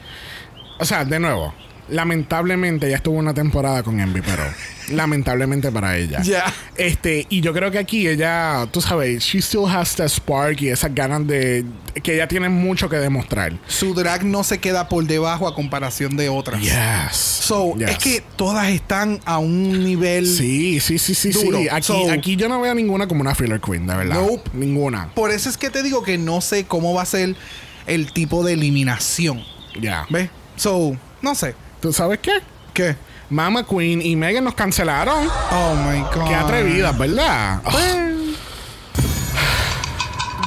[0.77, 1.53] o sea, de nuevo,
[1.89, 4.43] lamentablemente ella estuvo una temporada con Envy, pero
[4.91, 6.21] lamentablemente para ella.
[6.21, 6.45] Ya.
[6.77, 10.69] Este, y yo creo que aquí ella, tú sabes, she still has the spark y
[10.69, 11.65] esas ganas de
[12.03, 13.53] que ella tiene mucho que demostrar.
[13.67, 16.61] Su drag no se queda por debajo a comparación de otras.
[16.61, 17.15] Yes.
[17.15, 17.89] So, Yes.
[17.91, 20.27] es que todas están a un nivel.
[20.27, 21.59] Sí, sí, sí, sí, Duro.
[21.59, 21.67] sí.
[21.69, 24.15] Aquí, So- aquí yo no veo ninguna como una filler queen, de verdad.
[24.15, 24.49] Nope.
[24.53, 25.09] Ninguna.
[25.13, 27.35] Por eso es que te digo que no sé cómo va a ser
[27.87, 29.43] el tipo de eliminación.
[29.79, 30.05] Ya.
[30.09, 30.29] ¿Ves?
[30.57, 31.53] So, no sé.
[31.85, 32.31] ¿Tú sabes qué?
[32.73, 32.95] ¿Qué?
[33.29, 35.29] Mama Queen y Megan nos cancelaron.
[35.51, 36.27] Oh my god.
[36.27, 37.61] Qué atrevidas, ¿verdad?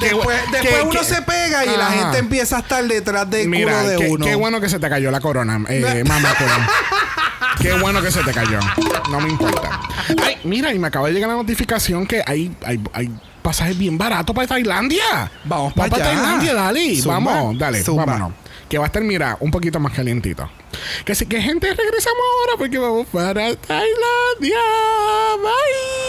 [0.01, 3.71] Qué bu- Después, uno se pega y la gente empieza a estar detrás del Mira,
[3.71, 4.25] culo de uno.
[4.25, 6.51] qué bueno que se te cayó la corona, eh, Mama Queen.
[7.61, 8.59] Qué bueno que se te cayó.
[9.09, 9.79] No me importa.
[10.21, 13.09] Ay, mira, y me acaba de llegar la notificación que hay, hay, hay
[13.41, 15.31] pasajes bien baratos para Tailandia.
[15.45, 16.15] Vamos pa' para allá.
[16.15, 16.95] Tailandia, dale.
[16.97, 17.13] Zumba.
[17.13, 18.05] Vamos, dale, Zumba.
[18.05, 18.33] vámonos
[18.69, 20.49] que va a estar, mira, un poquito más calientito.
[21.03, 24.59] Que así que, gente, regresamos ahora porque vamos para Tailandia.
[25.41, 25.99] Bye.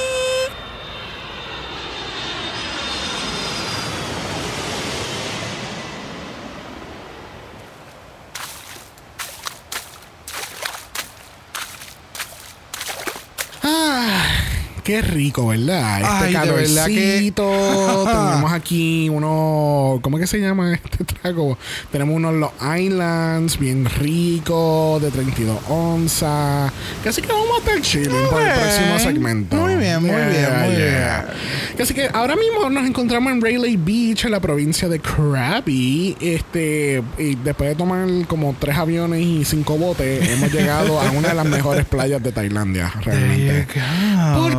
[13.62, 14.49] Ah,
[14.90, 16.00] qué rico, ¿verdad?
[16.00, 18.04] Este Ay, de verdad que- calorcito.
[18.30, 20.00] Tenemos aquí uno.
[20.02, 21.56] ¿Cómo es que se llama este trago?
[21.92, 26.72] Tenemos unos Los Islands, bien rico, de 32 onzas.
[27.04, 29.56] Casi que vamos a estar chilling por el próximo segmento.
[29.56, 34.32] Muy bien, muy bien, muy Así que ahora mismo nos encontramos en Rayleigh Beach, en
[34.32, 36.16] la provincia de Krabi.
[36.20, 41.28] Este, y después de tomar como tres aviones y cinco botes, hemos llegado a una
[41.28, 43.66] de las mejores playas de Tailandia, realmente.
[44.36, 44.58] ¿Por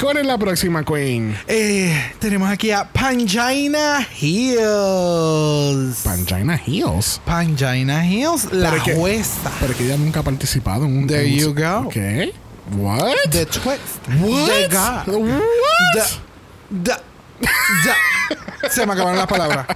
[0.00, 1.36] ¿Cuál es la próxima queen?
[1.46, 5.98] Eh, tenemos aquí a Pangina Hills.
[6.04, 7.20] Pangina Hills.
[7.24, 8.94] Pangina Hills, la Pero que-.
[9.60, 11.06] Pero que ella nunca ha participado en un.
[11.06, 11.88] There un- you go.
[11.88, 12.32] ¿Qué?
[12.76, 13.14] What?
[13.30, 14.08] The twist.
[14.20, 14.46] What?
[14.48, 15.08] The God.
[15.16, 15.94] What?
[15.94, 17.02] The- the-
[17.84, 19.66] the- Se me acabaron las palabras.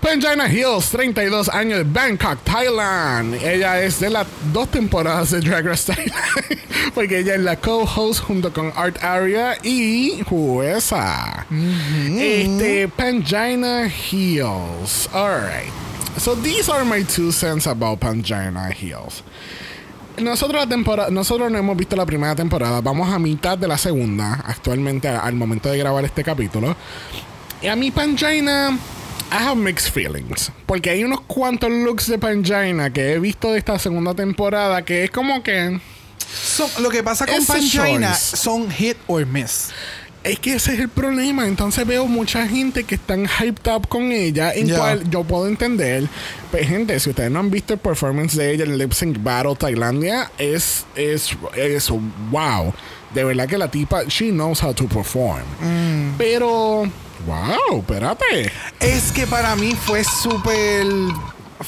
[0.00, 3.34] Pangina Hills, 32 años de Bangkok, Thailand.
[3.42, 6.14] Ella es de las dos temporadas de Drag Race Thailand.
[6.94, 11.46] Porque ella es la co-host junto con Art Aria y jueza.
[11.50, 15.08] Este, Pangina Hills.
[15.14, 15.72] Alright.
[16.18, 19.22] So these are my two cents about Pangina Hills.
[20.18, 23.76] Nosotros la temporada, nosotros no hemos visto la primera temporada, vamos a mitad de la
[23.76, 26.74] segunda, actualmente al momento de grabar este capítulo.
[27.60, 28.78] Y a mí Pangina,
[29.30, 30.50] I have mixed feelings.
[30.66, 35.04] Porque hay unos cuantos looks de Pangina que he visto de esta segunda temporada que
[35.04, 35.80] es como que...
[36.32, 39.70] Son- lo que pasa con Pangina son hit or miss.
[40.26, 41.46] Es que ese es el problema.
[41.46, 44.76] Entonces veo mucha gente que están hyped up con ella, en Ya.
[44.78, 46.08] cual yo puedo entender.
[46.50, 49.54] Pero gente, si ustedes no han visto el performance de ella en Lip Sync Battle
[49.56, 51.90] Tailandia, es, es, es
[52.30, 52.74] wow.
[53.14, 55.42] De verdad que la tipa, she knows how to perform.
[55.60, 56.14] Mm.
[56.18, 56.82] Pero,
[57.26, 58.50] wow, espérate.
[58.80, 60.84] Es que para mí fue súper.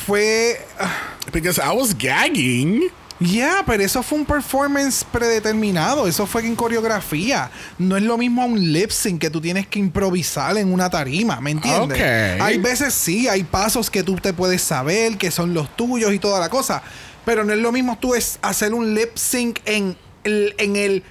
[0.06, 0.60] Fue.
[0.80, 0.92] ah,
[1.32, 2.90] Because I was gagging.
[3.20, 6.06] Ya, pero eso fue un performance predeterminado.
[6.06, 7.50] Eso fue en coreografía.
[7.78, 10.88] No es lo mismo a un lip sync que tú tienes que improvisar en una
[10.88, 11.98] tarima, ¿me entiendes?
[11.98, 12.40] Ok.
[12.40, 16.18] Hay veces sí, hay pasos que tú te puedes saber que son los tuyos y
[16.18, 16.82] toda la cosa.
[17.24, 21.02] Pero no es lo mismo tú es hacer un lip sync en el, en el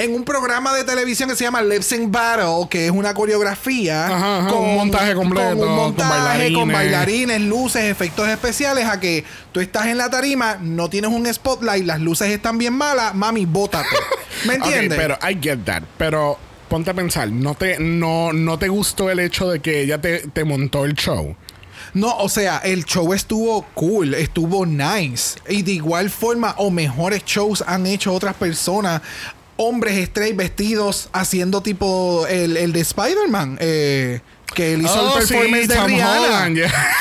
[0.00, 4.06] en un programa de televisión que se llama Lip Sync Battle, que es una coreografía
[4.06, 6.72] Ajá, ajá, un montaje completo, con un con montaje, con bailarines.
[6.72, 11.84] bailarines, luces, efectos especiales, a que tú estás en la tarima, no tienes un spotlight,
[11.84, 13.88] las luces están bien malas, mami, bótate.
[14.46, 14.98] ¿Me entiendes?
[14.98, 15.82] pero I get that.
[15.98, 16.38] Pero
[16.68, 20.28] ponte a pensar, ¿no te, no, no te gustó el hecho de que ella te,
[20.28, 21.36] te montó el show?
[21.92, 25.38] No, o sea, el show estuvo cool, estuvo nice.
[25.48, 29.02] Y de igual forma, o mejores shows han hecho otras personas.
[29.62, 33.58] Hombres straight vestidos haciendo tipo el, el de Spider-Man.
[33.60, 34.20] eh,
[34.54, 36.18] que él hizo Oh, el sí, performance de Tom Rihanna.
[36.20, 36.72] Holland, yeah.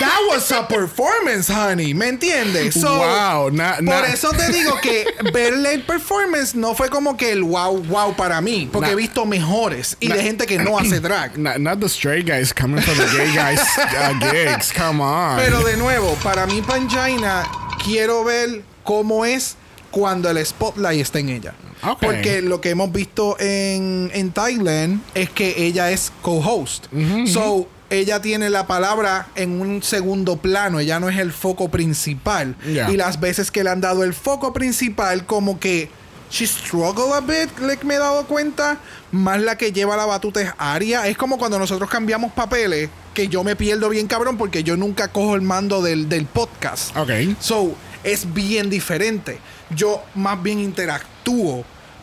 [0.00, 1.94] That was a performance, honey.
[1.94, 2.74] ¿Me entiendes?
[2.80, 7.16] So, Wow, na- na- por eso te digo que verle el performance no fue como
[7.16, 8.68] que el wow, wow para mí.
[8.70, 11.38] Porque Na- he visto mejores y de gente que no hace drag.
[11.38, 14.72] Not, not the straight guys coming from the gay guys uh, gigs.
[14.72, 15.36] Come on.
[15.38, 17.44] Pero de nuevo, para mí Pangina,
[17.82, 19.56] quiero ver cómo es
[19.90, 21.54] cuando el spotlight está en ella.
[21.82, 22.00] Ok.
[22.00, 26.86] Porque lo que hemos visto en, en Thailand es que ella es co-host.
[27.26, 30.80] So, ella tiene la palabra en un segundo plano.
[30.80, 32.56] Ella no es el foco principal.
[32.66, 32.90] Yeah.
[32.90, 35.90] Y las veces que le han dado el foco principal, como que
[36.30, 38.78] she struggle a bit, like me he dado cuenta.
[39.10, 41.06] Más la que lleva la batuta es Aria.
[41.06, 45.08] Es como cuando nosotros cambiamos papeles, que yo me pierdo bien cabrón porque yo nunca
[45.08, 46.94] cojo el mando del, del podcast.
[46.96, 47.10] Ok.
[47.40, 47.74] So,
[48.04, 49.38] es bien diferente.
[49.74, 51.17] Yo más bien interactúo.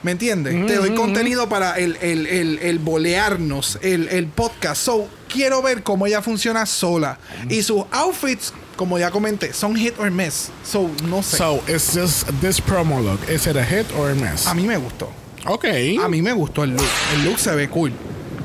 [0.03, 0.53] ¿Me entiendes?
[0.67, 4.83] Te doy contenido para el, el, el, el bolearnos, el, el podcast.
[4.83, 7.17] So, quiero ver cómo ella funciona sola.
[7.49, 10.49] Y sus outfits, como ya comenté, son hit or miss.
[10.63, 11.37] So, no sé.
[11.37, 14.45] So, is this, this promo look, is it a hit or a miss?
[14.45, 15.09] a mí me gustó.
[15.47, 15.65] ok.
[16.03, 16.85] A mí me gustó el look.
[17.15, 17.91] El look se ve cool.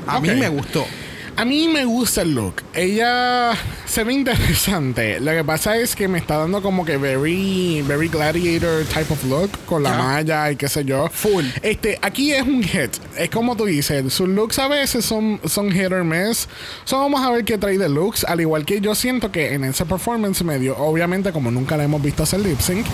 [0.07, 0.23] A Ok.
[0.23, 0.83] mí me gustó.
[1.37, 2.61] A mí me gusta el look.
[2.75, 3.53] Ella
[3.85, 5.19] se ve interesante.
[5.19, 9.23] Lo que pasa es que me está dando como que very, very gladiator type of
[9.23, 9.97] look con la Ya.
[9.97, 11.09] malla y qué sé yo.
[11.11, 11.45] Full.
[11.63, 12.91] Este, aquí es un hit.
[13.17, 16.47] Es como tú dices, sus looks a veces son, son hit or miss.
[16.83, 18.23] So vamos a ver qué trae de looks.
[18.25, 21.85] Al igual que yo siento que en ese performance me dio, obviamente, como nunca la
[21.85, 22.85] hemos visto hacer lip sync,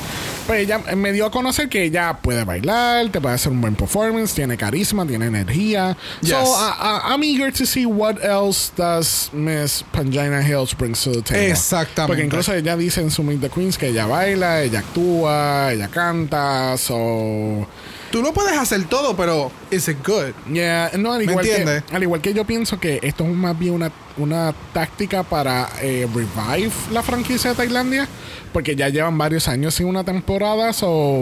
[0.45, 3.75] pues ella me dio a conocer que ella puede bailar, te puede hacer un buen
[3.75, 5.97] performance, tiene carisma, tiene energía.
[6.21, 6.29] Yes.
[6.31, 11.11] So I, I- I'm eager to see what else does Miss Pangina Hills brings to
[11.11, 11.51] the table.
[11.51, 12.07] Exactamente.
[12.07, 15.88] Porque incluso ella dice en su Meet the Queens que ella baila, ella actúa, ella
[15.88, 17.67] canta, so
[18.11, 20.31] Tú lo puedes hacer todo, pero is it good?
[20.51, 23.57] Yeah, no, al ¿Me igual, que, al igual que yo pienso que esto es más
[23.59, 28.07] bien una, una táctica para eh, revive la franquicia de Tailandia,
[28.53, 31.19] porque ya llevan varios años sin una temporada, so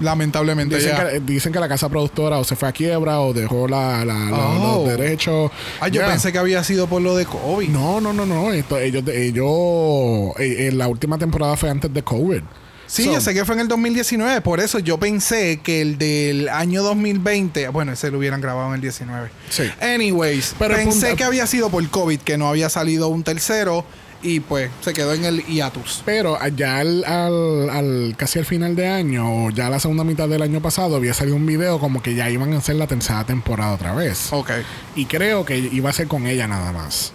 [0.00, 1.10] Lamentablemente dicen, ya.
[1.10, 4.14] que, dicen que la casa productora o se fue a quiebra o dejó la, la-
[4.30, 4.84] la- Oh.
[4.86, 5.50] los derechos.
[5.80, 6.10] Ay, yo Yeah.
[6.10, 7.68] pensé que había sido por lo de COVID.
[7.68, 8.52] No, no, no, no.
[8.52, 12.42] Esto, ellos, ellos, eh, eh, la última temporada fue antes de COVID.
[12.86, 15.98] Sí, So, yo sé que fue en el 2019, por eso yo pensé que el
[15.98, 19.28] del año 2020, bueno, ese lo hubieran grabado en el 19.
[19.50, 19.64] Sí.
[19.80, 23.84] Anyways, Pero pensé punto- que había sido por COVID, que no había salido un tercero
[24.22, 26.02] y pues se quedó en el hiatus.
[26.04, 30.28] Pero ya al, al- al- casi al final de año, o ya la segunda mitad
[30.28, 33.24] del año pasado, había salido un video como que ya iban a hacer la tercera
[33.24, 34.32] temporada otra vez.
[34.32, 34.50] Ok.
[34.96, 37.12] Y creo que iba a ser con ella nada más.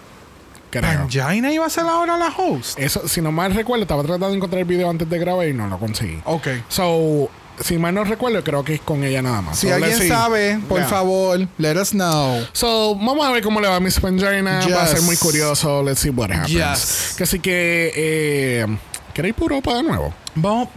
[0.72, 1.02] Creo.
[1.02, 2.78] ¿Pangina iba a ser ahora la host?
[2.78, 5.52] Eso, si no mal recuerdo, estaba tratando de encontrar el video antes de grabar y
[5.52, 6.18] no lo conseguí.
[6.24, 6.48] Ok.
[6.68, 7.28] So,
[7.60, 9.58] si mal no recuerdo, creo que es con ella nada más.
[9.58, 10.88] Si So, alguien sabe, por Yeah.
[10.88, 12.44] favor, let us know.
[12.54, 14.60] So, vamos a ver cómo le va a Miss Pangina.
[14.74, 15.04] Va a ser Yes.
[15.04, 15.82] muy curioso.
[15.82, 16.48] Let's see what happens.
[16.48, 17.14] Yes.
[17.18, 18.66] Que así que, eh,
[19.12, 20.14] ¿queréis por Europa de nuevo?
[20.34, 20.68] Vamos,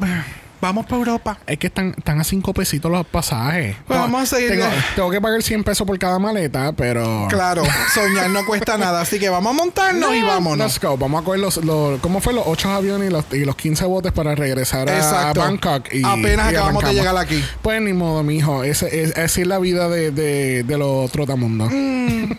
[0.62, 1.38] vamos para Europa.
[1.48, 3.76] Es que están, están a cinco pesitos los pasajes.
[3.88, 4.52] Pues vamos a seguir.
[4.52, 7.28] Tengo, tengo que pagar 100 pesos por cada maleta, pero.
[7.30, 10.66] Claro, soñar no cuesta nada, así que vamos a montarnos y vámonos.
[10.68, 10.98] Let's go.
[10.98, 12.34] Vamos a coger los, los- ¿Cómo fue?
[12.34, 15.34] Los 8 aviones y los, y los 15 botes para regresar a.
[15.34, 15.94] Bangkok.
[15.94, 17.44] Y, Apenas y acabamos de llegar aquí.
[17.62, 18.64] Pues ni modo, mijo.
[18.64, 21.70] Ese- Es, así es la vida de, de, de los trotamundos.
[21.72, 22.32] Mm.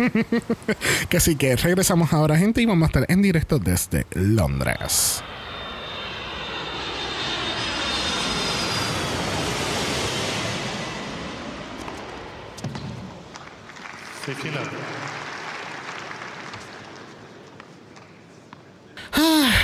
[1.09, 5.23] que así que regresamos ahora, gente, y vamos a estar en directo desde Londres.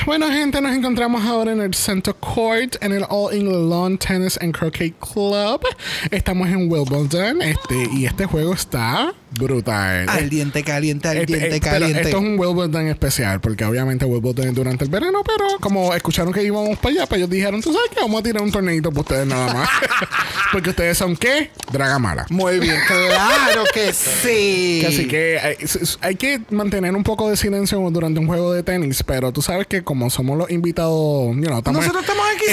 [0.06, 4.38] Bueno, gente, nos encontramos ahora en el Center Court, en el All England Lawn Tennis
[4.40, 5.62] and Croquet Club.
[6.10, 10.08] Estamos en Wimbledon, este, y este juego está brutal.
[10.08, 12.00] Al diente caliente, al Este, diente eh, pero caliente.
[12.02, 16.32] esto es un Wimbledon especial, porque obviamente Wimbledon es durante el verano, pero como escucharon
[16.32, 18.90] que íbamos para allá, pues ellos dijeron, tú sabes que vamos a tirar un torneito
[18.90, 19.68] para ustedes nada más.
[20.52, 21.50] porque ustedes son qué?
[21.72, 22.26] Dragamala.
[22.30, 24.78] Muy bien, claro que sí.
[24.80, 28.52] Que Así que hay, s- hay que mantener un poco de silencio durante un juego
[28.52, 32.24] de tenis, pero tú sabes que como somos los invitados, you know, estamos, Nosotros estamos
[32.34, 32.44] aquí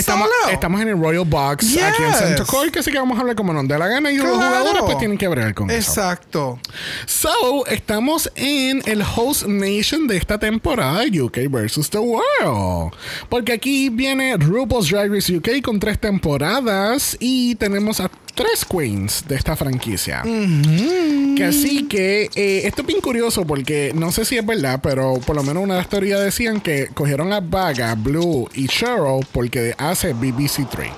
[0.50, 2.14] estamos, en el Royal Box aquí en.
[2.14, 4.28] Center Court, que así que vamos a hablar como nos dé la gana y los
[4.36, 5.78] jugadores pues tienen que bregar con eso.
[5.92, 6.60] Exacto.
[7.06, 12.94] So, estamos en el host nation de esta temporada UK versus the World.
[13.30, 19.26] Porque aquí viene RuPaul's Drag Race UK con tres temporadas y tenemos a tres queens
[19.28, 20.24] de esta franquicia.
[20.24, 25.16] Que así que eh, esto es bien curioso porque no sé si es verdad, pero
[25.26, 29.26] por lo menos una de las teorías decían que cogieron a Vaga, Blue y Cheryl
[29.32, 30.90] porque hace BBC3,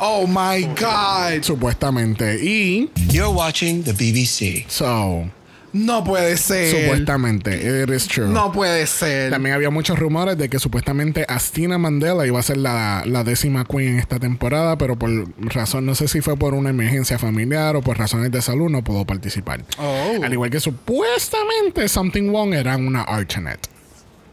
[0.00, 1.42] Oh my God.
[1.42, 2.42] supuestamente.
[2.42, 4.64] Y, You're watching the BBC.
[4.68, 5.28] so,
[5.72, 6.70] No puede ser.
[6.70, 8.26] supuestamente, it is true.
[8.28, 9.30] No puede ser.
[9.30, 13.64] También había muchos rumores de que supuestamente Astina Mandela iba a ser la, la décima
[13.64, 17.76] queen en esta temporada, pero por razón, no sé si fue por una emergencia familiar
[17.76, 19.64] o por razones de salud, no pudo participar.
[19.78, 20.14] Oh.
[20.24, 23.68] Al igual que supuestamente Something Wrong era una alternate.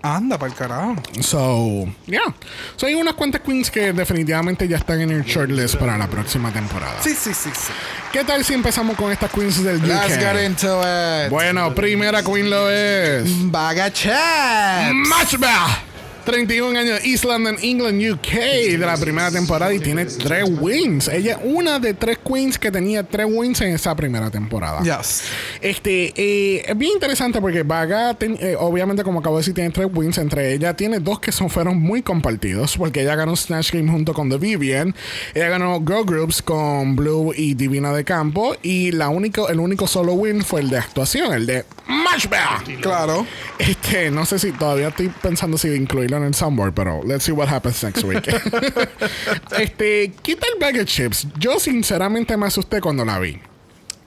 [0.01, 0.95] Anda para el carajo.
[1.21, 2.33] So, yeah.
[2.75, 6.51] So, hay unas cuantas queens que definitivamente ya están en el shortlist para la próxima
[6.51, 7.01] temporada.
[7.01, 7.73] Sí, sí, sí, sí.
[8.11, 9.87] ¿Qué tal si empezamos con estas queens del UK?
[9.87, 11.29] Let's get into it.
[11.29, 13.25] Bueno, primera queen lo es.
[13.51, 14.93] Vaga chat.
[14.93, 15.83] Matchba.
[16.32, 18.28] 31 años, East London, England, UK,
[18.71, 21.07] de la primera temporada y tiene tres wins.
[21.07, 24.82] Ella es una de tres queens que tenía tres wins en esa primera temporada.
[24.84, 25.23] Yes.
[25.61, 29.69] Este, eh, es bien interesante porque Vaga, ten- eh, obviamente, como acabo de decir, tiene
[29.69, 30.17] tres wins.
[30.17, 34.13] Entre ellas tiene dos que son, fueron muy compartidos porque ella ganó Snatch Game junto
[34.13, 34.93] con The Vivian.
[35.34, 38.53] Ella ganó Girl Groups con Blue y Divina de Campo.
[38.61, 42.61] Y la único, el único solo win fue el de actuación, el de Matchba.
[42.82, 43.25] Claro.
[43.57, 47.32] Este, no sé si todavía estoy pensando si incluirlo en el soundboard, pero let's see
[47.32, 48.28] what happens next week.
[49.57, 51.28] este, ¿qué tal Bag of Chips?
[51.39, 53.39] Yo sinceramente me asusté cuando la vi.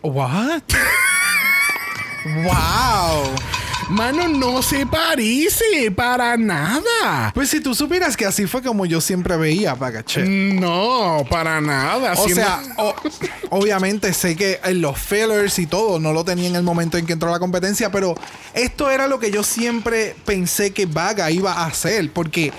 [0.03, 0.63] What?
[2.45, 3.70] wow.
[3.91, 7.33] Mano, no se parece para nada.
[7.35, 10.21] Pues si tú supieras que así fue como yo siempre veía a.
[10.25, 12.13] No, para nada.
[12.13, 12.95] O sea, o-
[13.51, 17.07] obviamente sé que en los fillers y todo no lo tenía en el momento en
[17.07, 18.15] que entró a la competencia, pero
[18.55, 22.53] esto era lo que yo siempre pensé que Vaga iba a hacer, porque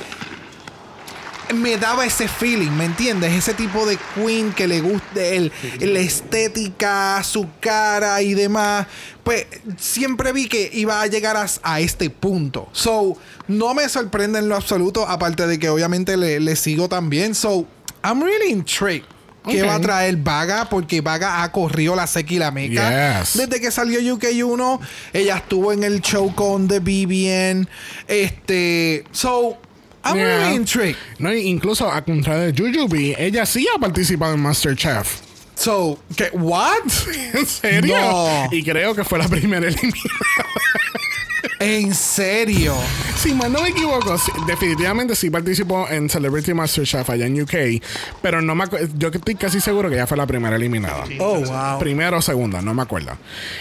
[1.54, 3.34] me daba ese feeling, ¿me entiendes?
[3.34, 8.88] Ese tipo de queen que le gusta el, la estética, su cara y demás.
[9.24, 9.46] Pues
[9.78, 12.70] siempre vi que iba a llegar a, a este punto.
[12.72, 13.18] So,
[13.48, 17.36] no me sorprende en lo absoluto, aparte de que obviamente le, le sigo también.
[17.36, 17.68] So,
[18.04, 19.06] I'm really intrigued.
[19.48, 19.70] ¿Qué Ok.
[19.70, 20.70] va a traer Vaga?
[20.70, 23.22] Porque Vaga ha corrido la seca y la meca.
[23.22, 23.36] Yes.
[23.36, 24.80] Desde que salió UK1,
[25.14, 27.68] ella estuvo en el show con The BBN.
[28.08, 29.04] Este.
[29.12, 29.58] So,
[30.04, 30.38] I'm Yeah.
[30.40, 30.98] really intrigued.
[31.20, 35.22] No, incluso a contrario de Jujubee, ella sí ha participado en MasterChef.
[35.56, 36.30] So, ¿qué?
[36.34, 36.90] ¿What?
[37.34, 37.96] ¿En serio?
[37.96, 38.48] No.
[38.52, 40.02] Y creo que fue la primera eliminada.
[41.60, 42.76] ¿En serio?
[43.18, 47.84] Si mal no me equivoco, sí, definitivamente sí participó en Celebrity MasterChef allá en UK,
[48.24, 48.66] pero no me
[48.98, 51.04] yo estoy casi seguro que ella fue la primera eliminada.
[51.20, 51.78] Oh, wow.
[51.80, 53.12] Primera o segunda, no me acuerdo.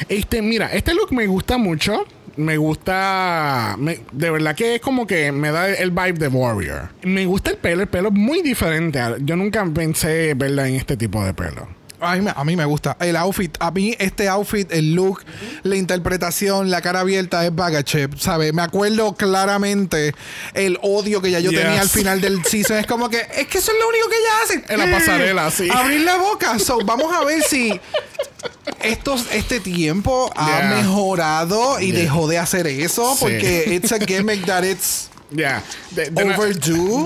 [0.08, 2.06] Este, mira, este look me gusta mucho.
[2.36, 3.76] Me gusta.
[3.78, 6.88] me- de verdad que es como que me da el vibe de Warrior.
[7.02, 9.00] Me gusta el pelo, el pelo es muy diferente.
[9.20, 11.68] Yo nunca pensé verla en este tipo de pelo.
[12.00, 12.96] A mí, me- a mí me gusta.
[13.00, 15.22] El outfit, a mí este outfit, el look,
[15.64, 18.54] la interpretación, la cara abierta es Bagachep, ¿sabes?
[18.54, 20.14] Me acuerdo claramente
[20.54, 21.60] el odio que ya yo Yes.
[21.60, 22.78] tenía al final del season.
[22.78, 24.30] Es como que, es que eso es lo único que ella
[24.64, 24.74] hace.
[24.74, 25.68] En la pasarela, sí.
[25.70, 26.58] Abrir la boca.
[26.58, 27.78] So, vamos a ver si
[28.82, 30.76] estos, este tiempo ha Yeah.
[30.76, 32.00] mejorado y Yeah.
[32.00, 33.12] dejó de hacer eso.
[33.14, 33.18] Sí.
[33.20, 35.09] Porque it's a gimmick that it's...
[35.30, 35.62] Ya.
[35.92, 36.24] De, de.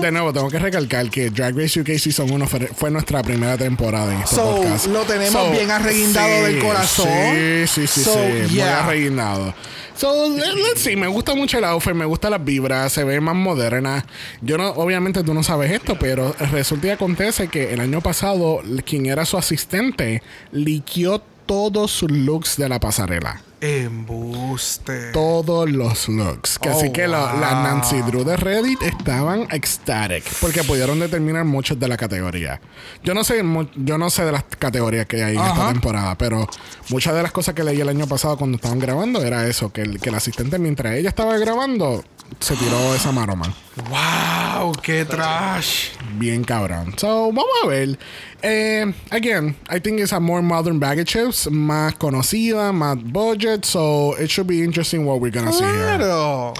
[0.01, 3.57] De nuevo, tengo que recalcar que Drag Race UK Season 1 fue, fue nuestra primera
[3.57, 4.87] temporada en este So, podcast.
[4.87, 7.07] lo tenemos bien arreguindado del corazón.
[7.07, 8.19] Sí, sí, sí, So, sí.
[8.41, 8.83] Muy yeah.
[8.85, 9.53] arreguindado.
[9.95, 10.95] So, let- let's see.
[10.95, 14.05] Me gusta mucho el outfit, me gusta las vibras, se ve más moderna.
[14.41, 18.61] Yo no, obviamente tú no sabes esto, pero resulta y acontece que el año pasado,
[18.85, 20.21] quien era su asistente,
[20.51, 25.11] liqueó todos sus looks de la pasarela Embuste.
[25.11, 26.59] todos los looks.
[26.59, 27.63] Que Oh, así que la, la wow.
[27.63, 32.59] Nancy Drew de Reddit estaban ecstatic porque pudieron determinar muchos de la categoría.
[33.03, 33.43] Yo no sé,
[33.75, 36.47] yo no sé de las categorías que hay en esta temporada, pero
[36.89, 39.81] muchas de las cosas que leí el año pasado cuando estaban grabando era eso, que
[39.81, 42.03] el, que el asistente mientras ella estaba grabando
[42.39, 43.53] se tiró esa maroma.
[43.89, 45.89] Wow, qué trash.
[46.17, 46.93] Bien cabrón.
[46.97, 47.97] So, vamos a ver.
[48.41, 53.65] Eh, again, I think it's a more modern bag of chips, más conocida, más budget,
[53.65, 55.97] so it should be interesting what we're gonna see here.
[55.97, 56.53] Claro.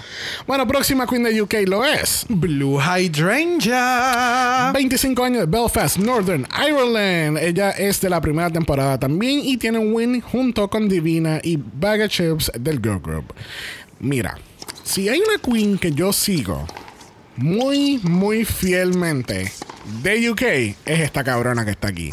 [0.47, 2.25] Bueno, próxima Queen de UK lo es.
[2.27, 4.71] Blue Hydrangea.
[4.73, 7.37] 25 años de Belfast, Northern Ireland.
[7.37, 11.57] Ella es de la primera temporada también y tiene un win junto con Divina y
[11.57, 13.33] Bag of Chips del Girl Group.
[13.99, 14.37] Mira,
[14.83, 16.65] si hay una Queen que yo sigo
[17.37, 19.51] muy, muy fielmente
[20.01, 20.41] de UK,
[20.85, 22.09] es esta cabrona que está aquí.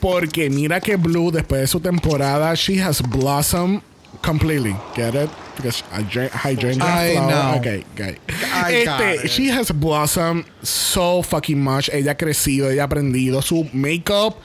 [0.00, 3.80] Porque mira que Blue, después de su temporada, she has blossomed
[4.22, 4.74] completely.
[4.94, 5.30] Get it?
[5.56, 7.30] Because hydra- hydrangea I flower.
[7.32, 7.58] know.
[7.58, 8.18] Okay, okay.
[8.52, 11.88] I Este, she has blossomed so fucking much.
[11.92, 13.40] Ella ha crecido, ella ha aprendido.
[13.42, 14.36] Su makeup,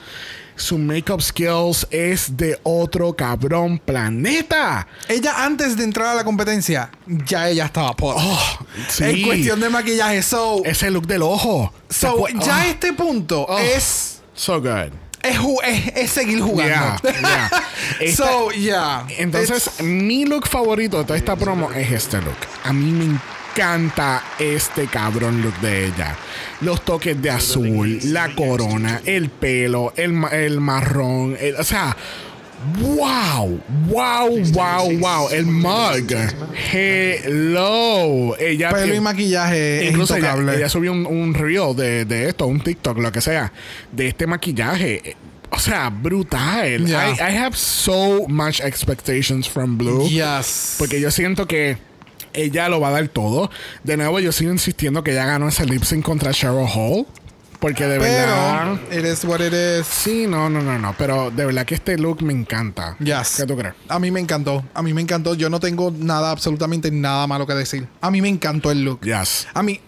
[0.60, 4.86] su makeup skills es de otro cabrón planeta.
[5.08, 8.16] Ella antes de entrar a la competencia, ya ella estaba por.
[8.88, 9.04] sí.
[9.04, 10.22] En cuestión de maquillaje.
[10.22, 11.72] So, Ese look del ojo.
[11.88, 13.58] ¿Se so ya Oh, este punto Oh.
[13.58, 14.92] es, So good.
[15.22, 16.72] es, es, es seguir jugando.
[16.72, 17.50] Yeah, yeah.
[18.00, 19.06] Esta- so, yeah.
[19.18, 22.36] Entonces, mi look favorito de toda esta promo es este look.
[22.64, 23.24] A mí me encanta
[24.38, 26.16] este cabrón look de ella.
[26.60, 31.36] Los toques de azul, la corona, el pelo, el, ma- el marrón.
[31.38, 31.96] el- o sea,
[32.80, 35.28] wow, wow, wow, wow.
[35.30, 36.12] El mug.
[36.72, 38.36] Hello.
[38.38, 42.46] Ella Pelo y maquillaje es Incluso ella, ella subió un, un reel de, de esto,
[42.46, 43.52] un TikTok, lo que sea,
[43.92, 45.16] de este maquillaje.
[45.52, 46.86] O sea, brutal.
[46.86, 47.10] Yeah.
[47.10, 50.08] I, I have so much expectations from Blue.
[50.08, 50.76] Yes.
[50.78, 51.76] Porque yo siento que
[52.32, 53.50] ella lo va a dar todo.
[53.84, 57.06] De nuevo, yo sigo insistiendo que ella ganó ese lip sync contra Cheryl Hall.
[57.60, 58.80] Porque de verdad.
[58.90, 59.86] It is what it is.
[59.86, 60.94] Sí, no, no, no, no.
[60.96, 62.96] Pero de verdad que este look me encanta.
[62.98, 63.34] Yes.
[63.36, 63.74] ¿Qué tú crees?
[63.88, 64.64] A mí me encantó.
[64.72, 65.34] A mí me encantó.
[65.34, 67.86] Yo no tengo nada, absolutamente nada malo que decir.
[68.00, 69.02] A mí me encantó el look.
[69.02, 69.46] Yes.
[69.52, 69.78] A mí,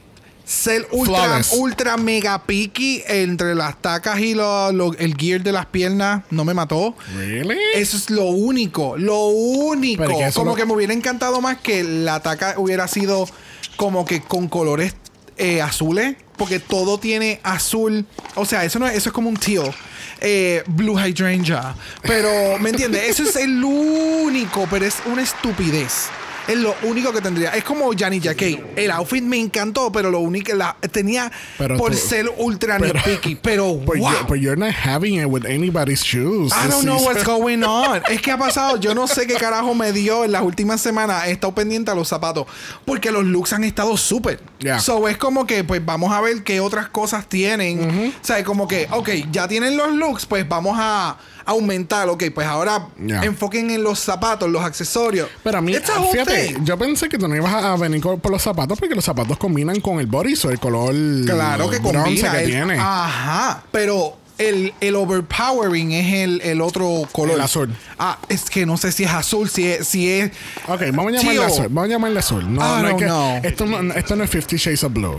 [0.45, 1.53] ser ultra, Flawless.
[1.53, 6.45] ultra mega picky entre las tacas y lo- lo- el gear de las piernas no
[6.45, 6.95] me mató.
[7.17, 7.57] Really?
[7.75, 10.05] Eso es lo único, lo único.
[10.07, 13.29] Que como que me hubiera encantado más que la taca hubiera sido
[13.77, 14.95] como que con colores
[15.39, 18.05] eh, azules, porque todo tiene azul.
[18.35, 19.73] O sea, eso no es, eso es como un teal.
[20.21, 21.75] Eh, Blue Hydrangea.
[22.03, 23.09] Pero, ¿me entiendes?
[23.09, 26.09] Eso es el único, pero es una estupidez.
[26.49, 27.51] Es lo único que tendría.
[27.51, 28.61] Es como Johnny Jacquet.
[28.77, 32.95] El outfit me encantó, pero lo único la tenía Pero por tú- ser ultra pero-
[32.95, 33.37] nitpicky.
[33.37, 34.11] Pero, But, wow.
[34.11, 36.53] you're, but you're not having it with anybody's shoes.
[36.53, 38.03] I don't know what's going on.
[38.11, 41.27] Es que ha pasado, yo no sé qué carajo me dio en las últimas semanas.
[41.27, 42.47] He estado pendiente a los zapatos.
[42.85, 44.41] Porque los looks han estado súper.
[44.59, 44.81] Yeah.
[44.81, 48.13] So es como que, pues vamos a ver qué otras cosas tienen.
[48.21, 52.09] O sea, es como que, ok, ya tienen los looks, pues vamos a aumentar.
[52.09, 53.23] Ok, pues ahora Yeah.
[53.25, 55.29] enfoquen en los zapatos, los accesorios.
[55.43, 55.75] Pero a mí,
[56.13, 59.05] fíjate, yo pensé que tú no ibas a venir con- por los zapatos porque los
[59.05, 60.95] zapatos combinan con el bodysuit, el color
[61.27, 62.33] Claro que combina.
[62.33, 62.75] que el- tiene.
[62.79, 63.63] Ajá.
[63.73, 67.35] Pero el, el overpowering es el, el otro color.
[67.37, 67.75] El azul.
[67.99, 69.87] Ah, es que no sé si es azul, si es.
[69.87, 70.31] Si es
[70.69, 71.67] Ok, vamos a llamarle azul.
[71.69, 72.53] Vamos a llamarle azul.
[72.55, 73.41] No, no es don't que- know.
[73.43, 75.17] Esto, no, esto no es Fifty Shades of Blue.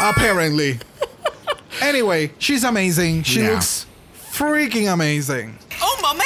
[0.00, 0.78] Apparently.
[1.80, 3.22] anyway, she's amazing.
[3.24, 3.50] She Yeah.
[3.52, 3.86] looks
[4.38, 5.58] freaking amazing.
[5.82, 6.24] Oh, mommy.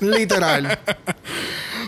[0.00, 0.76] Literal.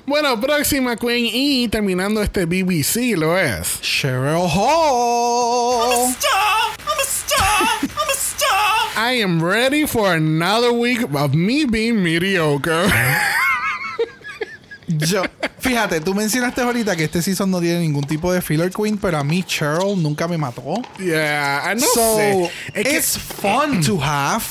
[0.07, 3.81] bueno, próxima Queen y terminando este BBC lo es.
[3.81, 6.11] Cheryl Hall.
[6.11, 6.77] Star.
[6.79, 7.69] I'm a star.
[7.83, 8.91] I'm a star.
[8.97, 12.87] I am ready for another week of me being mediocre.
[14.87, 15.23] Yo,
[15.59, 19.19] fíjate, tú mencionaste ahorita que este season no tiene ningún tipo de filler queen, pero
[19.19, 20.81] a mí Cheryl nunca me mató.
[20.99, 22.51] yeah, no so sé.
[22.73, 24.45] Es que, it's fun to have.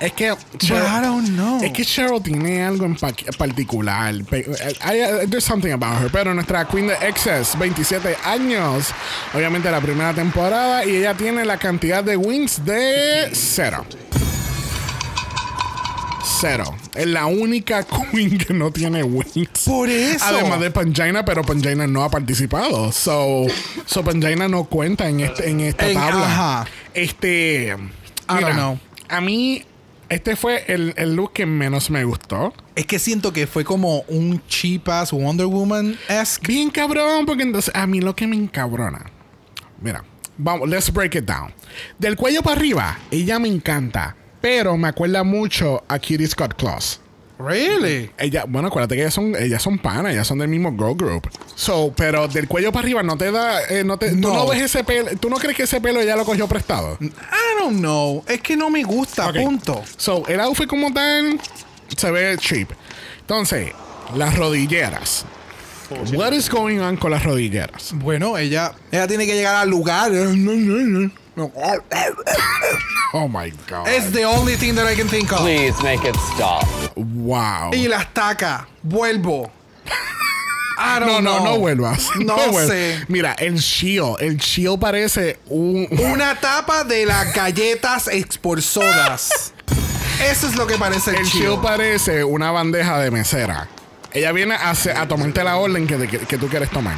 [0.00, 1.62] Es que I don't know.
[1.62, 4.14] Es que Cheryl tiene algo en pa- particular.
[4.14, 6.10] I- I- there's something about her.
[6.10, 8.88] Pero nuestra Queen de Excess, 27 años.
[9.34, 10.84] Obviamente la primera temporada.
[10.84, 13.84] Y ella tiene la cantidad de wins de cero.
[16.40, 16.74] Cero.
[16.94, 19.48] Es la única Queen que no tiene wins.
[19.64, 20.24] Por eso.
[20.24, 22.92] Además de Pangina, pero Pangina no ha participado.
[22.92, 23.46] So,
[23.86, 26.26] so Pangina no cuenta en, este, en esta En- tabla.
[26.26, 26.66] ajá.
[26.92, 27.70] Este.
[27.70, 28.78] don't mira, know.
[29.08, 29.62] A mí,
[30.08, 32.52] este fue el, el look que menos me gustó.
[32.74, 36.46] Es que siento que fue como un cheap ass Wonder Woman-esque.
[36.46, 39.10] Bien cabrón, porque entonces a mí lo que me encabrona.
[39.80, 40.04] Mira,
[40.38, 41.52] vamos, let's break it down.
[41.98, 44.16] Del cuello para arriba, ella me encanta.
[44.40, 47.00] Pero me acuerda mucho a Kitty Scott Claus.
[47.38, 48.10] Really?
[48.16, 51.28] Ella, bueno, acuérdate que ellas son, ellas son panas, ellas son del mismo girl group.
[51.56, 54.34] So, pero del cuello para arriba no te da, eh, no te, tú No.
[54.34, 56.96] no ves ese pelo, tú no crees que ese pelo ella lo cogió prestado.
[57.00, 57.08] I
[57.64, 58.22] don't know.
[58.28, 59.36] Es que no me gusta, Ok.
[59.36, 59.82] punto.
[59.96, 61.40] So, el outfit como tal
[61.96, 62.70] se ve cheap.
[63.20, 63.72] Entonces,
[64.14, 65.24] las rodilleras.
[66.14, 67.92] What is going on con las rodilleras?
[67.94, 70.10] Bueno, ella, ella tiene que llegar al lugar.
[73.12, 73.86] Oh my god.
[73.88, 75.40] It's the only thing that I can think of.
[75.40, 76.64] Please make it stop.
[76.96, 77.70] wow.
[77.72, 78.66] Y las taca.
[78.82, 79.50] Vuelvo.
[80.76, 82.08] No, no, no vuelvas.
[82.18, 82.68] No vuelvas.
[82.68, 83.04] sé.
[83.08, 89.52] Mira, el shield, el shield parece un Una tapa de las galletas expulsodas.
[90.30, 93.68] Eso es lo que parece el, el shield parece una bandeja de mesera.
[94.12, 96.96] Ella viene a, a tomarte la orden que, que, que tú quieres tomar.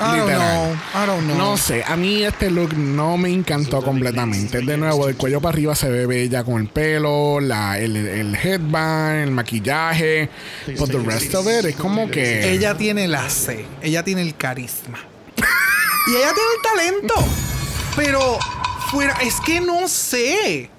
[0.00, 0.76] I don't know.
[0.94, 1.36] I don't know.
[1.36, 4.60] No sé, a mí este look no me encantó completamente.
[4.60, 8.36] De nuevo, del cuello para arriba se ve bella con el pelo, la, el, el
[8.36, 10.28] headband, el maquillaje.
[10.78, 12.52] But the rest of it es como que.
[12.52, 13.64] Ella tiene la C.
[13.82, 14.98] Ella tiene el carisma.
[16.06, 16.62] y ella tiene el
[17.02, 17.14] talento.
[17.96, 18.38] Pero
[18.90, 20.70] fuera, es que no sé.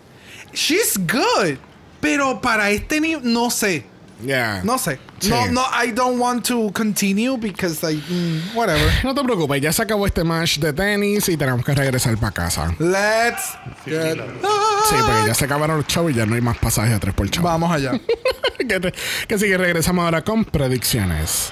[0.54, 1.58] She's good.
[2.00, 3.84] Pero para este nivel, no sé.
[4.22, 4.62] Yeah.
[4.64, 5.00] No sé.
[5.20, 5.30] Sí.
[5.30, 8.92] No, no, I don't want to continue because like, mm, whatever.
[9.04, 12.32] No te preocupes, ya se acabó este match de tenis y tenemos que regresar para
[12.32, 12.76] casa.
[12.80, 13.54] Let's
[13.86, 17.00] get Sí, porque ya se acabaron los shows y ya no hay más pasajes a
[17.00, 17.48] tres por chavo.
[17.48, 17.92] Vamos allá.
[18.58, 18.94] que, te-
[19.28, 21.52] que sí, que regresamos ahora con predicciones.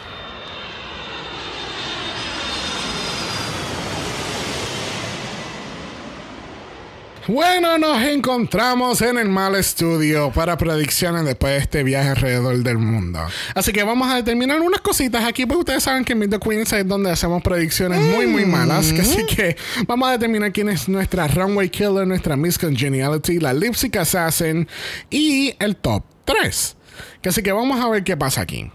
[7.28, 12.78] Bueno, nos encontramos en el mal estudio para predicciones después de este viaje alrededor del
[12.78, 13.20] mundo.
[13.54, 16.40] Así que vamos a determinar unas cositas aquí, pues ustedes saben que en Meet the
[16.40, 18.94] Queens es donde hacemos predicciones muy, muy malas.
[18.94, 23.54] que Así que vamos a determinar quién es nuestra Runway Killer, nuestra Miss Congeniality, la
[23.54, 24.66] Lipstick Assassin
[25.10, 26.78] y el top 3.
[27.22, 28.72] Que así que vamos a ver qué pasa aquí.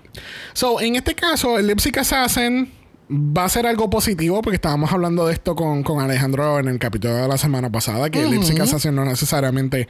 [0.53, 2.71] So, en este caso, el Lipstick Assassin
[3.15, 6.79] va a ser algo positivo porque estábamos hablando de esto con, con Alejandro en el
[6.79, 9.87] capítulo de la semana pasada, que el Lipstick Assassin no necesariamente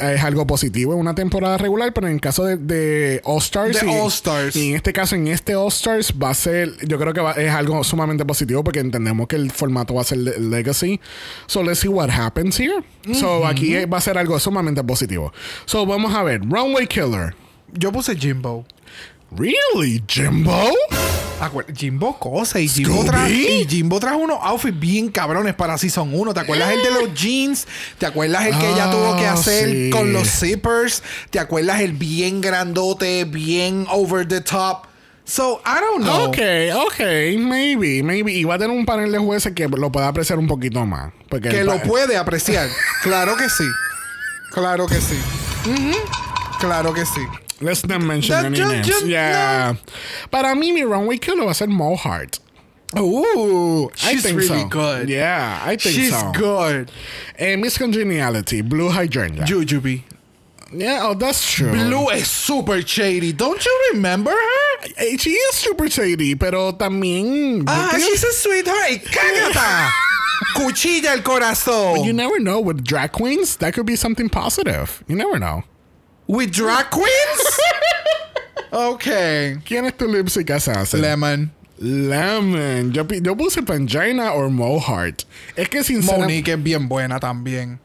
[0.00, 3.80] es algo positivo en una temporada regular, pero en el caso de, de All Stars
[3.80, 4.56] De y, All Stars.
[4.56, 7.32] y en este caso, en este All Stars va a ser, yo creo que va-
[7.32, 11.00] es algo sumamente positivo porque entendemos que el formato va a ser le- Legacy.
[11.46, 12.82] So let's see what happens here.
[13.12, 15.32] So aquí va a ser algo sumamente positivo.
[15.64, 17.34] So vamos a ver, Runway Killer.
[17.72, 18.64] Yo puse Jimbo.
[19.30, 20.70] Really, Jimbo?
[21.40, 26.08] Acuer- Jimbo cosa y Jimbo, trajo, y Jimbo trajo unos outfits bien cabrones para Season
[26.12, 26.32] 1.
[26.32, 27.66] ¿Te acuerdas el de los jeans?
[27.98, 29.90] ¿Te acuerdas el que ella Ah, tuvo que hacer sí.
[29.90, 31.02] con los zippers?
[31.30, 34.86] ¿Te acuerdas el bien grandote, bien over the top?
[35.24, 36.24] So, I don't know.
[36.28, 36.38] Ok,
[36.86, 37.00] ok,
[37.38, 38.32] maybe, maybe.
[38.32, 41.12] Y va a tener un panel de jueces que lo pueda apreciar un poquito más.
[41.28, 42.68] Porque Que lo puede apreciar.
[43.02, 43.64] claro que sí.
[44.52, 45.18] Claro que sí.
[46.60, 47.20] Claro que sí.
[47.60, 49.02] Let's not mention That any names.
[49.06, 49.74] Yeah.
[50.30, 52.40] Para mí, mi runway killer va a ser Mo Hart.
[52.98, 54.68] Ooh, I she's think really so.
[54.68, 55.08] good.
[55.08, 56.30] Yeah, I think She's so.
[56.32, 56.92] good.
[57.38, 59.44] And Miss Congeniality, Blue Hydrangea.
[59.44, 60.02] Jujubee.
[60.72, 61.72] yeah, oh, that's true.
[61.72, 63.32] Blue is super shady.
[63.32, 64.86] Don't you remember her?
[64.96, 67.64] Eh, she is super shady, pero también.
[67.66, 69.00] Ah, she's a sweetheart.
[69.10, 69.90] ¡Cágata!
[70.56, 72.04] Cuchilla el corazón.
[72.04, 73.56] You never know with drag queens.
[73.56, 75.02] That could be something positive.
[75.08, 75.64] You never know.
[76.26, 77.60] With drag queens?
[78.72, 79.62] ok.
[79.64, 81.02] ¿Quién es tu lipstick assassin?
[81.02, 81.52] Lemon.
[81.78, 82.92] Lemon.
[82.92, 85.22] Yo, puse Pangina o Mohart.
[85.56, 86.32] Es que sinceramente...
[86.32, 87.78] Monique es bien buena también.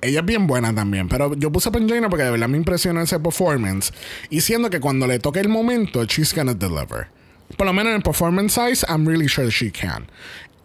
[0.00, 3.20] Ella es bien buena también, pero yo puse Pangina porque de verdad me impresionó ese
[3.20, 3.92] performance.
[4.30, 7.08] Y siendo que cuando le toque el momento, she's gonna deliver.
[7.56, 10.06] Por lo menos en performance size, I'm really sure she can.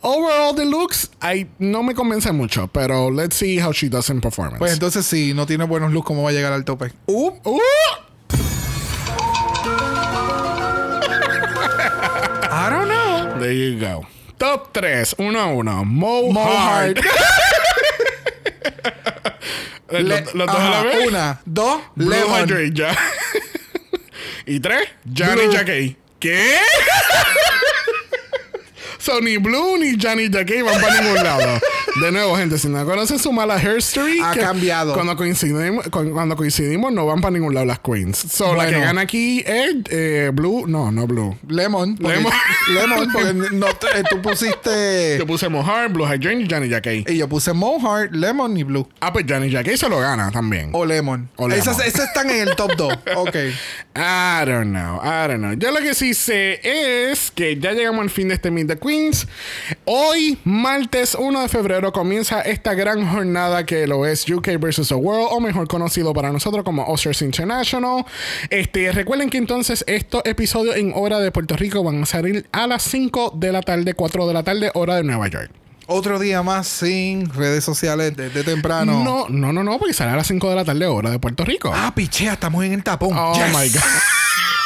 [0.10, 4.22] Overall, the looks, I, no me convence mucho, pero let's see how she does in
[4.22, 4.58] performance.
[4.58, 6.94] Pues entonces, si no tiene buenos looks, ¿cómo va a llegar al tope?
[7.08, 7.60] Uh, Uh,
[12.50, 13.38] I don't know.
[13.40, 14.06] there you go.
[14.40, 15.86] Top 3, 1 a 1.
[15.86, 16.46] Mo, Mo
[19.90, 21.08] Le- ¿Los los dos a la vez?
[21.08, 22.44] Una, dos, Blue lemon.
[22.48, 22.98] Hydrate, ya.
[24.46, 25.52] y tres, Johnny Blue.
[25.54, 25.96] Jackie.
[26.20, 26.58] ¿Qué?
[29.08, 31.60] So, ni Blue ni Johnny Jackie van para ningún lado.
[32.02, 34.94] De nuevo, gente, si no conocen su mala hair story, Ha cambiado.
[34.94, 38.18] Cuando coincidimos, cu- cuando coincidimos, no van para ningún lado las queens.
[38.18, 40.66] So, la que gana aquí es eh, Blue.
[40.68, 41.36] No, no Blue.
[41.48, 41.98] Lemon.
[41.98, 42.34] porque- Lemon.
[42.74, 45.18] Lemon, porque no te- tú pusiste.
[45.18, 47.04] Yo puse Mohar, Blue Hydrate y Johnny Jackie.
[47.08, 48.88] Y yo puse Mohart, Lemon y Blue.
[49.00, 50.70] Ah, pues Johnny Jackie se lo gana también.
[50.74, 51.30] O Lemon.
[51.38, 51.60] O lemon.
[51.62, 52.94] Esas, esas están en el top 2.
[53.18, 53.36] Ok.
[53.96, 55.54] I don't know, I don't know.
[55.54, 56.60] Yo lo que sí sé
[57.12, 59.28] es que ya llegamos al fin de este Meet the Queens.
[59.86, 64.90] Hoy, martes 1 de febrero, comienza esta gran jornada que lo es UK vs.
[64.90, 68.06] The World, o mejor conocido para nosotros como Oscars International.
[68.50, 72.68] Este, recuerden que entonces estos episodios en hora de Puerto Rico van a salir a
[72.68, 75.67] las 5 de la tarde, 4 de la tarde, hora de Nueva York.
[75.90, 79.04] Otro día más sin redes sociales desde temprano.
[79.06, 81.46] No, no, no, no, porque sale a las 5 de la tarde, hora de Puerto
[81.46, 81.72] Rico.
[81.74, 83.12] Ah, pichea, estamos en el tapón.
[83.18, 83.48] oh Yes.
[83.58, 83.82] my God.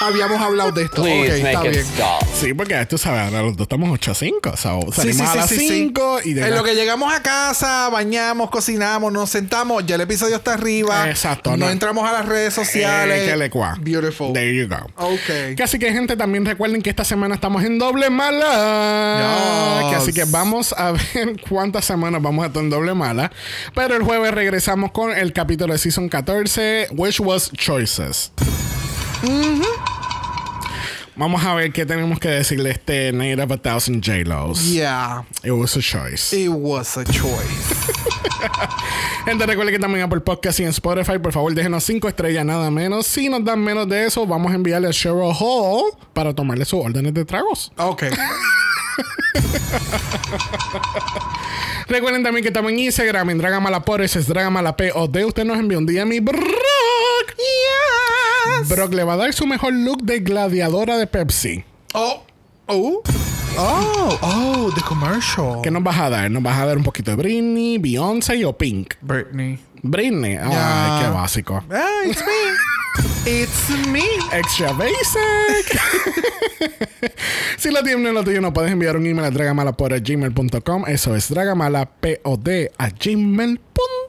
[0.03, 1.03] Habíamos hablado de esto.
[1.03, 1.75] Please ok, está bien.
[1.75, 2.23] stop.
[2.33, 4.57] Sí, porque tú sabes, ahora los dos estamos 8 a 5.
[4.57, 5.67] So, Sí, salimos sí, a sí, las sí, sí.
[5.67, 9.93] 5 y de En la- lo que llegamos a casa, bañamos, cocinamos, nos sentamos, ya
[9.93, 11.07] el episodio está arriba.
[11.07, 11.69] Exacto, No, no.
[11.69, 13.29] entramos a las redes sociales.
[13.31, 13.47] Eh.
[13.81, 14.33] Beautiful.
[14.33, 14.77] There you go.
[14.95, 15.55] Ok.
[15.55, 19.81] Que Así que, gente, también recuerden que esta semana estamos en doble mala.
[19.83, 19.89] Yes.
[19.91, 21.01] Que así que vamos a ver
[21.49, 23.31] cuántas semanas vamos a estar en doble mala.
[23.75, 28.31] Pero el jueves regresamos con el capítulo de Season 14, which was Choices.
[31.15, 34.71] Vamos a ver qué tenemos que decirle a este Night of a Thousand J-Los.
[34.71, 36.33] Yeah, It was a choice.
[36.35, 37.91] it was a choice.
[39.25, 42.43] Gente, recuerden que también en Apple Podcast y en Spotify, por favor, déjenos 5 estrellas,
[42.43, 43.05] nada menos.
[43.05, 46.83] Si nos dan menos de eso, vamos a enviarle a Cheryl Hall para tomarle sus
[46.83, 47.71] órdenes de tragos.
[47.77, 48.03] ok.
[51.87, 55.15] Recuerden también que estamos en Instagram, en Dragamalapod, es Dragamalapod.
[55.25, 56.41] Usted nos envió un día mi Brock.
[58.67, 61.63] Brock le va a dar su mejor look de gladiadora de Pepsi.
[61.93, 62.23] Oh,
[62.67, 63.01] oh,
[63.57, 65.61] oh, oh, the commercial.
[65.61, 66.31] ¿Qué nos vas a dar?
[66.31, 68.93] ¿Nos vas a dar un poquito de Britney, Beyoncé o Pink?
[69.01, 69.59] Britney.
[69.81, 70.37] Britney.
[70.37, 71.63] Ay, qué básico.
[71.69, 72.80] Ah, it's me.
[73.25, 74.03] It's me.
[74.33, 75.79] Extra basic.
[77.57, 80.85] si lo tienes en lo tuyo, no puedes enviar un email a dragamalapod.gmail.com.
[80.87, 84.00] Eso es dragamalapod a gmail.com.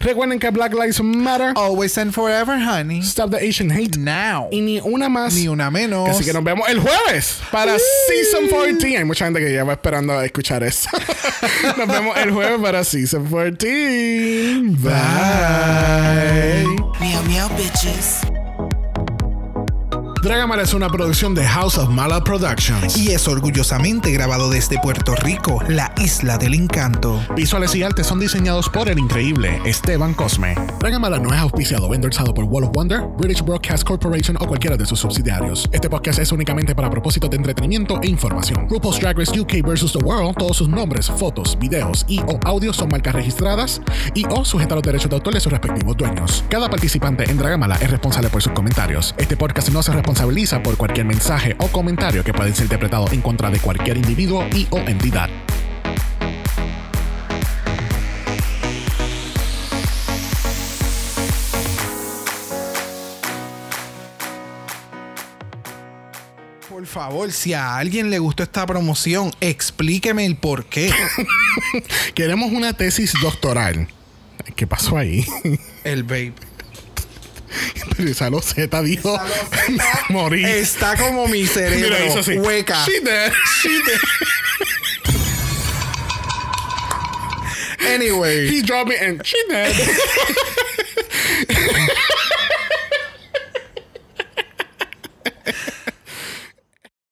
[0.00, 1.52] Recuerden que Black Lives Matter.
[1.56, 3.00] Always and forever, honey.
[3.02, 3.96] Stop the Asian hate.
[3.96, 4.48] Now.
[4.50, 5.34] Y ni una más.
[5.34, 6.08] Ni una menos.
[6.08, 7.76] Así que nos vemos el jueves para
[8.08, 8.96] Season 14.
[8.96, 10.88] Hay mucha gente que ya va esperando a escuchar eso.
[11.76, 14.62] nos vemos el jueves para Season 14.
[14.78, 14.92] Bye.
[17.00, 18.41] Meow meow bitches.
[20.22, 22.96] Dragamala es una producción de House of Mala Productions.
[22.96, 27.20] Y es orgullosamente grabado desde Puerto Rico, la isla del encanto.
[27.34, 30.54] Visuales y artes son diseñados por el increíble Esteban Cosme.
[30.78, 34.76] Dragamala no es auspiciado o endorsado por Wall of Wonder, British Broadcast Corporation o cualquiera
[34.76, 35.68] de sus subsidiarios.
[35.72, 38.68] Este podcast es únicamente para propósitos de entretenimiento e información.
[38.70, 39.90] RuPaul's Drag Race UK vs.
[39.90, 43.82] The World, todos sus nombres, fotos, videos y o audios son marcas registradas
[44.14, 46.44] y o sujetas a los derechos de autor de sus respectivos dueños.
[46.48, 49.16] Cada participante en Dragamala es responsable por sus comentarios.
[49.18, 53.22] Este podcast no se responsabiliza por cualquier mensaje o comentario que pueda ser interpretado en
[53.22, 55.30] contra de cualquier individuo y o entidad.
[66.68, 70.92] Por favor, si a alguien le gustó esta promoción, explíqueme el por qué.
[72.14, 73.88] Queremos una tesis doctoral.
[74.56, 75.24] ¿Qué pasó ahí?
[75.84, 76.34] El babe.
[77.96, 79.18] Pero esa loseta dijo:
[80.08, 80.44] Morí.
[80.44, 81.96] Está como mi cerebro.
[82.42, 82.84] Hueca.
[82.84, 83.32] She eh, dead.
[83.32, 84.02] Eh.
[87.94, 88.48] Anyway.
[88.48, 89.72] He dropped me and she eh.
[89.72, 89.76] dead.